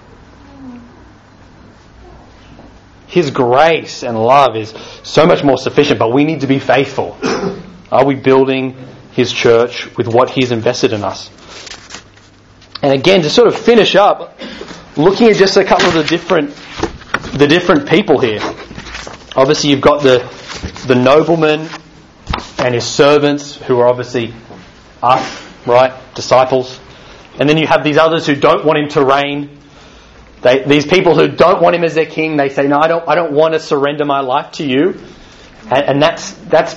His 3.07 3.31
grace 3.31 4.02
and 4.02 4.18
love 4.18 4.57
is 4.57 4.74
so 5.02 5.26
much 5.26 5.44
more 5.44 5.59
sufficient, 5.59 5.98
but 5.98 6.12
we 6.12 6.24
need 6.24 6.40
to 6.40 6.46
be 6.46 6.59
faithful. 6.59 7.18
Are 7.92 8.07
we 8.07 8.14
building 8.14 8.74
His 9.12 9.33
church 9.33 9.94
with 9.96 10.09
what 10.09 10.31
He's 10.31 10.50
invested 10.50 10.92
in 10.92 11.05
us? 11.05 11.31
And 12.83 12.92
again, 12.92 13.22
to 13.22 13.31
sort 13.31 13.48
of 13.48 13.57
finish 13.57 13.96
up, 13.96 14.32
looking 14.96 15.28
at 15.28 15.37
just 15.37 15.57
a 15.57 15.64
couple 15.64 15.88
of 15.88 15.94
the 15.94 16.05
different, 16.05 16.55
the 17.38 17.46
different 17.46 17.88
people 17.88 18.18
here. 18.18 18.40
Obviously, 19.35 19.70
you've 19.70 19.81
got 19.81 20.02
the 20.02 20.18
the 20.87 20.94
nobleman 20.94 21.68
and 22.59 22.74
his 22.74 22.85
servants, 22.85 23.57
who 23.57 23.78
are 23.81 23.88
obviously 23.88 24.35
us, 25.02 25.42
right, 25.66 25.92
disciples. 26.14 26.78
And 27.38 27.48
then 27.48 27.57
you 27.57 27.66
have 27.66 27.83
these 27.83 27.96
others 27.96 28.26
who 28.26 28.35
don't 28.35 28.64
want 28.64 28.78
him 28.78 28.88
to 28.90 29.05
reign. 29.05 29.59
They, 30.42 30.64
these 30.64 30.87
people 30.87 31.14
who 31.14 31.28
don't 31.28 31.62
want 31.62 31.76
him 31.76 31.85
as 31.85 31.94
their 31.94 32.07
king, 32.07 32.37
they 32.37 32.48
say, 32.48 32.66
"No, 32.66 32.78
I 32.78 32.88
don't. 32.88 33.09
I 33.09 33.14
don't 33.14 33.33
want 33.33 33.55
to 33.55 33.61
surrender 33.61 34.05
my 34.05 34.20
life 34.20 34.52
to 34.52 34.66
you." 34.66 35.00
And, 35.64 35.85
and 35.85 36.02
that's 36.02 36.33
that's 36.33 36.76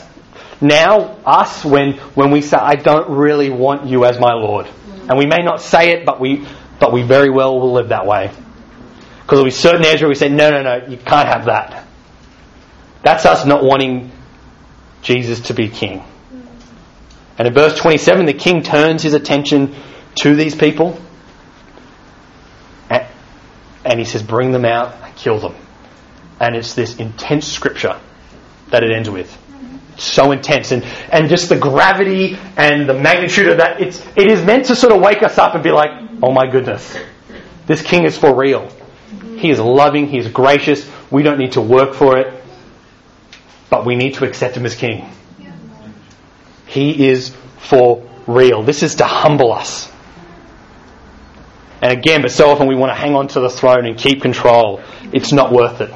now 0.62 1.18
us 1.26 1.66
when 1.66 1.94
when 2.16 2.32
we 2.32 2.42
say, 2.42 2.58
"I 2.58 2.76
don't 2.76 3.10
really 3.10 3.50
want 3.50 3.88
you 3.88 4.06
as 4.06 4.20
my 4.20 4.34
Lord." 4.34 4.68
And 5.08 5.18
we 5.20 5.26
may 5.26 5.44
not 5.44 5.62
say 5.62 5.92
it, 5.92 6.06
but 6.06 6.20
we, 6.20 6.48
but 6.80 6.92
we 6.92 7.04
very 7.04 7.30
well 7.30 7.60
will 7.60 7.74
live 7.74 7.90
that 7.90 8.06
way. 8.06 8.28
Because 8.28 9.38
there'll 9.38 9.46
be 9.46 9.52
certain 9.52 9.84
areas 9.86 10.02
where 10.02 10.10
we 10.10 10.16
say, 10.16 10.30
no, 10.30 10.52
no, 10.52 10.62
no, 10.62 10.88
you 10.88 10.98
can't 10.98 11.28
have 11.28 11.46
that. 11.46 11.88
That's 13.04 13.26
us 13.26 13.46
not 13.46 13.64
wanting 13.64 14.12
Jesus 15.02 15.40
to 15.42 15.54
be 15.54 15.70
king. 15.70 16.04
And 17.38 17.48
in 17.48 17.54
verse 17.54 17.78
27, 17.78 18.26
the 18.26 18.34
king 18.34 18.64
turns 18.64 19.04
his 19.04 19.14
attention 19.14 19.76
to 20.16 20.36
these 20.36 20.56
people 20.56 21.00
and, 22.90 23.06
and 23.84 24.00
he 24.00 24.06
says, 24.06 24.24
bring 24.24 24.52
them 24.52 24.66
out 24.66 24.96
and 25.04 25.16
kill 25.16 25.40
them. 25.40 25.56
And 26.40 26.56
it's 26.56 26.74
this 26.74 26.98
intense 26.98 27.48
scripture 27.48 28.00
that 28.70 28.84
it 28.84 28.92
ends 28.92 29.10
with. 29.10 29.36
So 29.98 30.32
intense. 30.32 30.72
And, 30.72 30.84
and 31.12 31.30
just 31.30 31.50
the 31.50 31.58
gravity 31.58 32.38
and 32.58 32.88
the 32.88 32.94
magnitude 32.94 33.48
of 33.48 33.58
that 33.58 33.82
it's 33.82 34.06
it 34.18 34.30
is 34.30 34.44
meant 34.44 34.66
to 34.66 34.76
sort 34.76 34.94
of 34.94 35.02
wake 35.02 35.24
us 35.24 35.38
up 35.38 35.56
and 35.56 35.64
be 35.64 35.72
like 35.72 35.90
oh 36.22 36.32
my 36.32 36.48
goodness 36.48 36.98
this 37.66 37.82
king 37.82 38.04
is 38.04 38.18
for 38.18 38.36
real. 38.36 38.70
He 39.38 39.50
is 39.50 39.60
loving 39.60 40.08
he 40.08 40.18
is 40.18 40.28
gracious 40.28 40.90
we 41.12 41.24
don't 41.24 41.38
need 41.38 41.54
to 41.54 41.62
work 41.62 41.94
for 41.94 42.18
it 42.18 42.44
but 43.70 43.86
we 43.86 43.96
need 43.96 44.16
to 44.16 44.26
accept 44.26 44.58
him 44.58 44.66
as 44.66 44.76
king. 44.76 45.10
He 46.68 47.08
is 47.08 47.34
for 47.58 48.10
real. 48.28 48.64
This 48.64 48.84
is 48.84 48.96
to 48.96 49.06
humble 49.06 49.54
us. 49.54 49.90
And 51.82 51.92
again 51.94 52.22
but 52.22 52.32
so 52.32 52.50
often 52.50 52.68
we 52.68 52.76
want 52.76 52.90
to 52.90 52.96
hang 52.96 53.16
on 53.16 53.30
to 53.30 53.40
the 53.40 53.50
throne 53.50 53.86
and 53.86 53.98
keep 53.98 54.22
control. 54.22 54.82
It's 55.14 55.32
not 55.32 55.54
worth 55.54 55.80
it 55.80 55.94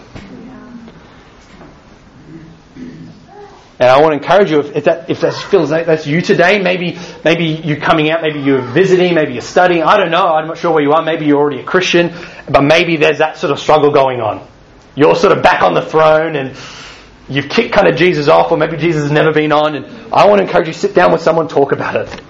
And 3.79 3.89
I 3.89 4.01
want 4.01 4.11
to 4.11 4.17
encourage 4.17 4.51
you, 4.51 4.59
if, 4.59 4.75
if 4.75 4.83
that 4.83 5.09
if 5.09 5.21
that 5.21 5.33
feels 5.33 5.71
like 5.71 5.85
that's 5.85 6.05
you 6.05 6.19
today, 6.21 6.61
maybe 6.61 6.99
maybe 7.23 7.45
you're 7.45 7.79
coming 7.79 8.11
out, 8.11 8.21
maybe 8.21 8.41
you're 8.41 8.61
visiting, 8.61 9.15
maybe 9.15 9.31
you're 9.31 9.41
studying. 9.41 9.83
I 9.83 9.95
don't 9.95 10.11
know. 10.11 10.27
I'm 10.27 10.47
not 10.47 10.57
sure 10.57 10.73
where 10.73 10.83
you 10.83 10.91
are. 10.91 11.01
Maybe 11.01 11.25
you're 11.25 11.39
already 11.39 11.61
a 11.61 11.63
Christian, 11.63 12.13
but 12.49 12.61
maybe 12.61 12.97
there's 12.97 13.19
that 13.19 13.37
sort 13.37 13.51
of 13.51 13.59
struggle 13.59 13.91
going 13.91 14.19
on. 14.19 14.45
You're 14.95 15.15
sort 15.15 15.35
of 15.35 15.41
back 15.41 15.61
on 15.61 15.75
the 15.75 15.81
throne, 15.81 16.35
and 16.35 16.57
you've 17.29 17.47
kicked 17.47 17.73
kind 17.73 17.87
of 17.87 17.95
Jesus 17.95 18.27
off, 18.27 18.51
or 18.51 18.57
maybe 18.57 18.75
Jesus 18.75 19.03
has 19.03 19.11
never 19.13 19.31
been 19.31 19.53
on. 19.53 19.75
And 19.75 19.85
I 20.13 20.27
want 20.27 20.39
to 20.39 20.45
encourage 20.45 20.67
you, 20.67 20.73
sit 20.73 20.93
down 20.93 21.13
with 21.13 21.21
someone, 21.21 21.47
talk 21.47 21.71
about 21.71 21.95
it, 21.95 22.21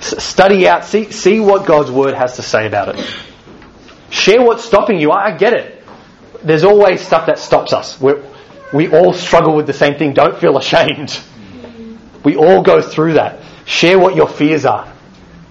S- 0.00 0.20
study 0.24 0.66
out, 0.66 0.84
see 0.84 1.12
see 1.12 1.38
what 1.38 1.64
God's 1.64 1.92
word 1.92 2.14
has 2.14 2.34
to 2.36 2.42
say 2.42 2.66
about 2.66 2.96
it. 2.96 3.16
Share 4.10 4.42
what's 4.42 4.64
stopping 4.64 4.98
you. 4.98 5.12
I, 5.12 5.32
I 5.32 5.36
get 5.36 5.52
it. 5.52 5.84
There's 6.42 6.64
always 6.64 7.00
stuff 7.00 7.26
that 7.26 7.38
stops 7.38 7.72
us. 7.72 8.00
We're, 8.00 8.20
we 8.72 8.88
all 8.88 9.12
struggle 9.12 9.54
with 9.54 9.66
the 9.66 9.72
same 9.72 9.98
thing. 9.98 10.12
Don't 10.12 10.38
feel 10.38 10.58
ashamed. 10.58 11.18
We 12.24 12.36
all 12.36 12.62
go 12.62 12.82
through 12.82 13.14
that. 13.14 13.40
Share 13.64 13.98
what 13.98 14.14
your 14.14 14.28
fears 14.28 14.64
are. 14.64 14.92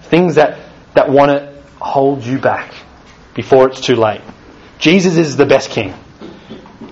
Things 0.02 0.36
that, 0.36 0.58
that 0.94 1.10
want 1.10 1.30
to 1.30 1.62
hold 1.80 2.24
you 2.24 2.38
back 2.38 2.72
before 3.34 3.68
it's 3.68 3.80
too 3.80 3.96
late. 3.96 4.20
Jesus 4.78 5.16
is 5.16 5.36
the 5.36 5.46
best 5.46 5.70
king. 5.70 5.94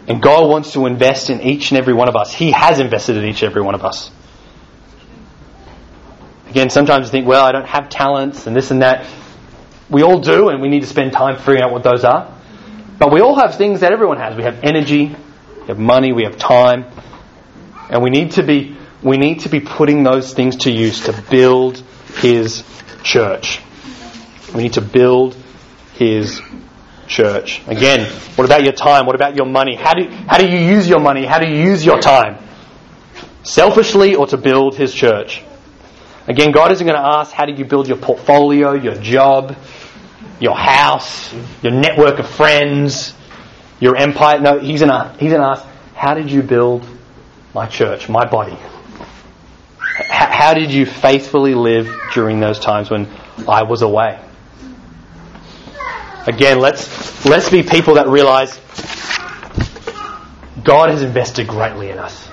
And 0.09 0.23
God 0.23 0.49
wants 0.49 0.73
to 0.73 0.87
invest 0.87 1.31
in 1.31 1.41
each 1.41 1.71
and 1.71 1.79
every 1.79 1.95
one 1.95 2.09
of 2.09 2.17
us. 2.17 2.33
He 2.33 2.53
has 2.53 2.79
invested 2.79 3.17
in 3.17 3.25
each 3.25 3.43
and 3.43 3.51
every 3.51 3.63
one 3.63 3.75
of 3.75 3.85
us. 3.85 4.11
Again, 6.49 6.71
sometimes 6.71 7.07
you 7.07 7.11
think, 7.11 7.27
well, 7.27 7.45
I 7.45 7.53
don't 7.53 7.67
have 7.67 7.89
talents 7.89 8.47
and 8.47 8.55
this 8.55 8.71
and 8.71 8.83
that. 8.83 9.07
We 9.91 10.03
all 10.03 10.21
do, 10.21 10.49
and 10.49 10.63
we 10.63 10.69
need 10.69 10.81
to 10.81 10.87
spend 10.87 11.13
time 11.13 11.37
figuring 11.37 11.63
out 11.63 11.71
what 11.71 11.83
those 11.83 12.05
are. 12.05 12.33
But 12.99 13.13
we 13.13 13.21
all 13.21 13.35
have 13.37 13.57
things 13.57 13.81
that 13.81 13.93
everyone 13.93 14.19
has. 14.19 14.37
We 14.37 14.45
have 14.45 14.65
energy, 14.65 15.15
we 15.67 15.73
have 15.73 15.79
money, 15.81 16.13
we 16.13 16.23
have 16.23 16.37
time, 16.37 16.85
and 17.91 18.01
we 18.01 18.11
need 18.11 18.33
to 18.33 18.45
be 18.45 18.77
we 19.03 19.17
need 19.17 19.41
to 19.41 19.49
be 19.49 19.59
putting 19.59 20.05
those 20.05 20.33
things 20.33 20.57
to 20.59 20.71
use 20.71 21.07
to 21.07 21.25
build 21.29 21.83
His 22.19 22.63
church. 23.03 23.61
We 24.55 24.63
need 24.63 24.75
to 24.75 24.81
build 24.81 25.37
His 25.95 26.41
church. 27.09 27.67
Again, 27.67 28.09
what 28.37 28.45
about 28.45 28.63
your 28.63 28.75
time? 28.75 29.07
What 29.07 29.17
about 29.17 29.35
your 29.35 29.47
money? 29.47 29.75
How 29.75 29.95
do 29.95 30.09
how 30.09 30.39
do 30.39 30.49
you 30.49 30.59
use 30.59 30.89
your 30.89 31.01
money? 31.01 31.27
How 31.27 31.41
do 31.41 31.49
you 31.49 31.61
use 31.61 31.85
your 31.85 32.01
time? 32.01 32.39
Selfishly 33.43 34.15
or 34.15 34.29
to 34.29 34.37
build 34.37 34.77
His 34.77 34.95
church? 34.95 35.43
Again, 36.29 36.53
God 36.53 36.71
isn't 36.71 36.87
going 36.87 36.99
to 36.99 37.07
ask 37.07 37.33
how 37.33 37.45
do 37.45 37.55
you 37.55 37.65
build 37.65 37.89
your 37.89 37.99
portfolio, 37.99 38.75
your 38.75 38.95
job, 38.95 39.57
your 40.39 40.57
house, 40.57 41.35
your 41.61 41.73
network 41.73 42.21
of 42.21 42.29
friends, 42.29 43.16
your 43.81 43.97
empire. 43.97 44.41
No, 44.41 44.59
He's 44.59 44.81
to, 44.81 45.15
he's 45.19 45.33
ask, 45.33 45.65
how 45.95 46.15
did 46.15 46.31
you 46.31 46.43
build 46.43 46.87
my 47.55 47.67
church, 47.67 48.09
my 48.09 48.25
body? 48.25 48.57
H- 49.99 50.07
how 50.09 50.55
did 50.55 50.73
you 50.73 50.87
faithfully 50.87 51.55
live 51.55 52.11
during 52.13 52.41
those 52.41 52.59
times 52.59 52.91
when 52.91 53.09
I 53.49 53.63
was 53.63 53.83
away? 53.83 54.21
Again, 56.27 56.59
let's, 56.59 57.25
let's 57.25 57.51
be 57.51 57.63
people 57.63 57.95
that 57.95 58.09
realize 58.09 58.59
God 60.65 60.91
has 60.91 61.03
invested 61.03 61.47
greatly 61.47 61.91
in 61.91 61.99
us. 61.99 62.29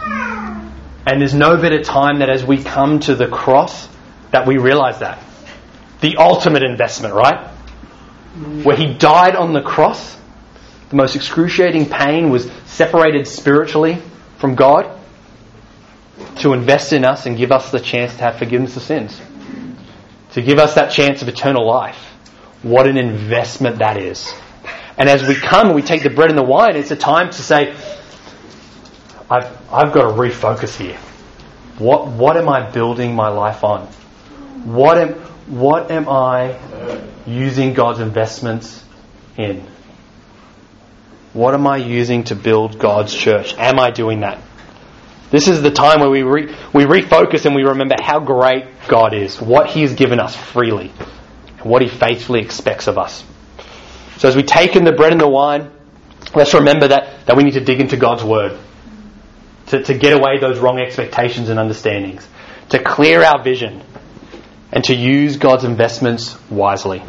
And 1.06 1.22
there's 1.22 1.34
no 1.34 1.58
better 1.58 1.84
time 1.84 2.20
that 2.20 2.30
as 2.30 2.44
we 2.44 2.64
come 2.64 3.00
to 3.02 3.16
the 3.16 3.28
cross 3.28 3.88
that 4.32 4.48
we 4.48 4.58
realize 4.58 5.00
that. 5.00 5.24
The 6.02 6.18
ultimate 6.18 6.64
investment, 6.64 7.14
right? 7.14 7.48
Where 8.64 8.76
he 8.76 8.94
died 8.94 9.36
on 9.36 9.54
the 9.54 9.62
cross, 9.62 10.18
the 10.94 10.98
most 10.98 11.16
excruciating 11.16 11.90
pain 11.90 12.30
was 12.30 12.52
separated 12.68 13.28
spiritually 13.28 13.98
from 14.38 14.54
God 14.54 14.96
to 16.36 16.54
invest 16.54 16.94
in 16.94 17.04
us 17.04 17.26
and 17.26 17.36
give 17.36 17.52
us 17.52 17.72
the 17.72 17.80
chance 17.80 18.16
to 18.18 18.20
have 18.20 18.38
forgiveness 18.38 18.78
of 18.78 18.84
sins. 18.84 19.20
To 20.34 20.44
give 20.44 20.60
us 20.60 20.76
that 20.76 20.92
chance 20.92 21.24
of 21.24 21.28
eternal 21.28 21.66
life. 21.66 21.98
What 22.62 22.86
an 22.86 22.98
investment 22.98 23.80
that 23.80 23.98
is. 23.98 24.32
And 24.96 25.10
as 25.10 25.28
we 25.28 25.34
come 25.34 25.66
and 25.66 25.76
we 25.76 25.82
take 25.82 26.04
the 26.04 26.12
bread 26.12 26.30
and 26.30 26.38
the 26.38 26.44
wine, 26.44 26.76
it's 26.76 26.92
a 26.92 26.96
time 26.96 27.32
to 27.32 27.42
say, 27.42 27.76
I've, 29.32 29.46
I've 29.74 29.94
got 29.94 30.04
to 30.04 30.16
refocus 30.16 30.78
here. 30.78 31.00
What, 31.80 32.06
what 32.06 32.38
am 32.38 32.48
I 32.48 32.70
building 32.70 33.16
my 33.16 33.30
life 33.30 33.64
on? 33.64 33.88
What 34.64 35.00
am, 35.00 35.14
what 35.48 35.90
am 35.90 36.08
I 36.08 36.60
using 37.26 37.74
God's 37.74 38.00
investments 38.00 38.86
in? 39.38 39.73
What 41.34 41.56
am 41.56 41.66
I 41.66 41.78
using 41.78 42.26
to 42.26 42.36
build 42.36 42.80
God's 42.80 43.14
church? 43.14 43.56
Am 43.58 43.80
I 43.80 43.92
doing 43.92 44.22
that? 44.22 44.40
This 45.32 45.48
is 45.48 45.64
the 45.64 45.72
time 45.72 46.00
where 46.00 46.10
we, 46.12 46.22
re, 46.22 46.56
we 46.74 46.84
refocus 46.84 47.46
and 47.46 47.56
we 47.56 47.64
remember 47.64 47.96
how 48.00 48.20
great 48.20 48.66
God 48.88 49.16
is, 49.16 49.42
what 49.42 49.68
He 49.68 49.82
has 49.82 49.96
given 49.96 50.20
us 50.20 50.36
freely, 50.36 50.92
and 51.58 51.66
what 51.66 51.82
He 51.82 51.88
faithfully 51.88 52.42
expects 52.42 52.88
of 52.88 53.00
us. 53.00 53.24
So 54.18 54.28
as 54.28 54.36
we 54.36 54.44
take 54.44 54.76
in 54.76 54.84
the 54.84 54.92
bread 54.92 55.12
and 55.12 55.20
the 55.20 55.28
wine, 55.28 55.72
let's 56.36 56.54
remember 56.54 56.90
that, 56.90 57.26
that 57.26 57.36
we 57.36 57.44
need 57.44 57.56
to 57.56 57.66
dig 57.66 57.82
into 57.82 57.98
God's 57.98 58.24
Word 58.24 58.60
to, 59.68 59.82
to 59.82 59.94
get 59.96 60.14
away 60.14 60.40
those 60.40 60.60
wrong 60.60 60.80
expectations 60.80 61.50
and 61.50 61.60
understandings, 61.60 62.28
to 62.70 62.84
clear 62.84 63.24
our 63.24 63.44
vision, 63.44 63.82
and 64.72 64.84
to 64.84 64.94
use 64.94 65.38
God's 65.38 65.64
investments 65.64 66.38
wisely. 66.52 67.02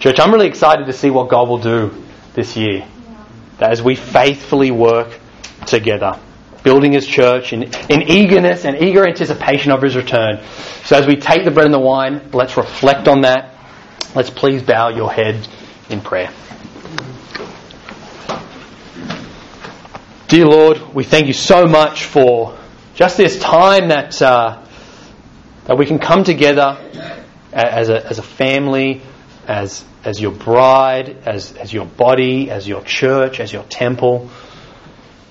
Church, 0.00 0.18
I'm 0.18 0.32
really 0.32 0.48
excited 0.48 0.86
to 0.86 0.92
see 0.92 1.10
what 1.10 1.28
God 1.28 1.48
will 1.48 1.58
do 1.58 2.02
this 2.34 2.56
year. 2.56 2.84
That 3.58 3.70
as 3.70 3.82
we 3.82 3.94
faithfully 3.94 4.70
work 4.70 5.18
together, 5.66 6.18
building 6.62 6.92
His 6.92 7.06
church 7.06 7.52
in, 7.52 7.64
in 7.88 8.02
eagerness 8.02 8.64
and 8.64 8.82
eager 8.82 9.06
anticipation 9.06 9.70
of 9.70 9.82
His 9.82 9.96
return. 9.96 10.42
So 10.84 10.96
as 10.96 11.06
we 11.06 11.16
take 11.16 11.44
the 11.44 11.50
bread 11.50 11.66
and 11.66 11.74
the 11.74 11.78
wine, 11.78 12.30
let's 12.32 12.56
reflect 12.56 13.06
on 13.08 13.20
that. 13.22 13.54
Let's 14.14 14.30
please 14.30 14.62
bow 14.62 14.88
your 14.88 15.12
head 15.12 15.46
in 15.90 16.00
prayer. 16.00 16.32
Dear 20.28 20.46
Lord, 20.46 20.94
we 20.94 21.04
thank 21.04 21.26
you 21.26 21.32
so 21.32 21.66
much 21.66 22.04
for 22.04 22.56
just 22.94 23.16
this 23.16 23.38
time 23.38 23.88
that, 23.88 24.20
uh, 24.22 24.64
that 25.66 25.76
we 25.76 25.86
can 25.86 25.98
come 25.98 26.24
together 26.24 26.78
as 27.52 27.88
a, 27.88 28.04
as 28.06 28.18
a 28.18 28.22
family, 28.22 29.02
as, 29.48 29.84
as 30.04 30.20
your 30.20 30.32
bride, 30.32 31.16
as, 31.26 31.52
as 31.54 31.72
your 31.72 31.86
body, 31.86 32.50
as 32.50 32.66
your 32.66 32.82
church, 32.82 33.40
as 33.40 33.52
your 33.52 33.64
temple, 33.64 34.30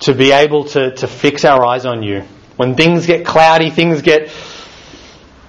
to 0.01 0.13
be 0.13 0.31
able 0.31 0.65
to, 0.65 0.95
to 0.95 1.07
fix 1.07 1.45
our 1.45 1.65
eyes 1.65 1.85
on 1.85 2.03
you. 2.03 2.21
When 2.55 2.75
things 2.75 3.05
get 3.05 3.25
cloudy, 3.25 3.69
things 3.69 4.01
get 4.01 4.31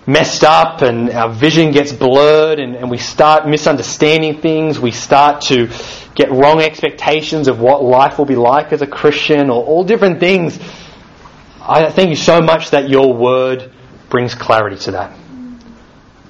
messed 0.07 0.45
up, 0.45 0.83
and 0.83 1.11
our 1.11 1.33
vision 1.33 1.71
gets 1.71 1.93
blurred, 1.93 2.59
and, 2.59 2.77
and 2.77 2.91
we 2.91 2.99
start 2.99 3.49
misunderstanding 3.49 4.41
things, 4.41 4.79
we 4.79 4.91
start 4.91 5.43
to 5.43 5.71
get 6.15 6.31
wrong 6.31 6.61
expectations 6.61 7.49
of 7.49 7.59
what 7.59 7.83
life 7.83 8.19
will 8.19 8.27
be 8.27 8.37
like 8.37 8.73
as 8.73 8.83
a 8.83 8.87
Christian, 8.87 9.51
or 9.51 9.65
all 9.65 9.85
different 9.85 10.21
things. 10.21 10.59
I 11.61 11.91
thank 11.91 12.11
you 12.11 12.17
so 12.17 12.41
much 12.41 12.71
that 12.71 12.89
your 12.89 13.15
word 13.15 13.73
brings 14.11 14.35
clarity 14.35 14.77
to 14.85 14.91
that. 14.93 15.17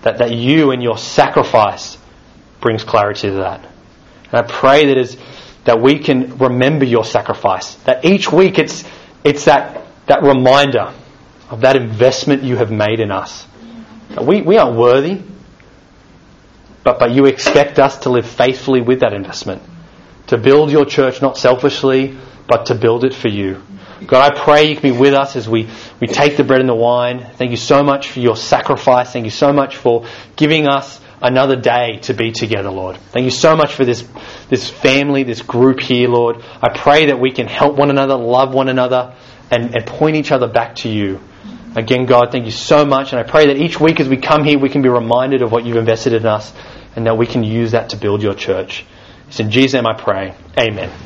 That, 0.02 0.18
that 0.18 0.30
you 0.30 0.70
and 0.70 0.82
your 0.82 0.98
sacrifice 0.98 1.98
brings 2.64 2.82
clarity 2.82 3.28
to 3.28 3.34
that. 3.34 3.60
And 4.32 4.34
I 4.34 4.42
pray 4.42 4.86
that 4.86 4.96
is 4.96 5.16
that 5.64 5.80
we 5.80 5.98
can 5.98 6.38
remember 6.38 6.84
your 6.84 7.04
sacrifice. 7.04 7.74
That 7.84 8.04
each 8.04 8.32
week 8.32 8.58
it's 8.58 8.82
it's 9.22 9.44
that 9.44 9.86
that 10.06 10.22
reminder 10.22 10.92
of 11.50 11.60
that 11.60 11.76
investment 11.76 12.42
you 12.42 12.56
have 12.56 12.72
made 12.72 13.00
in 13.00 13.12
us. 13.12 13.46
That 14.14 14.24
we, 14.24 14.40
we 14.42 14.56
aren't 14.56 14.76
worthy, 14.76 15.22
but, 16.82 16.98
but 16.98 17.12
you 17.12 17.26
expect 17.26 17.78
us 17.78 17.98
to 18.00 18.10
live 18.10 18.26
faithfully 18.26 18.80
with 18.80 19.00
that 19.00 19.12
investment. 19.12 19.62
To 20.28 20.38
build 20.38 20.70
your 20.70 20.86
church 20.86 21.20
not 21.20 21.36
selfishly, 21.36 22.16
but 22.48 22.66
to 22.66 22.74
build 22.74 23.04
it 23.04 23.14
for 23.14 23.28
you. 23.28 23.62
God, 24.06 24.32
I 24.32 24.38
pray 24.38 24.64
you 24.68 24.76
can 24.76 24.92
be 24.92 24.98
with 24.98 25.14
us 25.14 25.36
as 25.36 25.48
we, 25.48 25.68
we 26.00 26.06
take 26.06 26.36
the 26.36 26.44
bread 26.44 26.60
and 26.60 26.68
the 26.68 26.74
wine. 26.74 27.30
Thank 27.34 27.50
you 27.50 27.56
so 27.58 27.82
much 27.82 28.10
for 28.10 28.20
your 28.20 28.36
sacrifice. 28.36 29.12
Thank 29.12 29.26
you 29.26 29.30
so 29.30 29.52
much 29.52 29.76
for 29.76 30.06
giving 30.36 30.66
us 30.66 31.00
another 31.24 31.56
day 31.56 31.98
to 32.02 32.12
be 32.12 32.30
together, 32.30 32.70
Lord. 32.70 32.98
Thank 32.98 33.24
you 33.24 33.30
so 33.30 33.56
much 33.56 33.74
for 33.74 33.84
this, 33.84 34.06
this 34.50 34.68
family, 34.68 35.24
this 35.24 35.40
group 35.40 35.80
here, 35.80 36.08
Lord. 36.08 36.44
I 36.62 36.76
pray 36.76 37.06
that 37.06 37.18
we 37.18 37.32
can 37.32 37.46
help 37.46 37.76
one 37.76 37.90
another, 37.90 38.14
love 38.14 38.52
one 38.52 38.68
another, 38.68 39.16
and, 39.50 39.74
and 39.74 39.86
point 39.86 40.16
each 40.16 40.30
other 40.30 40.46
back 40.46 40.76
to 40.76 40.88
you. 40.90 41.20
Again, 41.74 42.04
God, 42.04 42.28
thank 42.30 42.44
you 42.44 42.50
so 42.52 42.84
much. 42.84 43.12
And 43.12 43.18
I 43.18 43.22
pray 43.24 43.46
that 43.46 43.56
each 43.56 43.80
week 43.80 44.00
as 44.00 44.08
we 44.08 44.18
come 44.18 44.44
here, 44.44 44.58
we 44.58 44.68
can 44.68 44.82
be 44.82 44.90
reminded 44.90 45.40
of 45.42 45.50
what 45.50 45.64
you've 45.64 45.78
invested 45.78 46.12
in 46.12 46.26
us 46.26 46.52
and 46.94 47.06
that 47.06 47.16
we 47.16 47.26
can 47.26 47.42
use 47.42 47.72
that 47.72 47.90
to 47.90 47.96
build 47.96 48.22
your 48.22 48.34
church. 48.34 48.84
It's 49.28 49.40
in 49.40 49.50
Jesus' 49.50 49.72
name 49.74 49.86
I 49.86 49.94
pray. 49.94 50.34
Amen. 50.58 50.94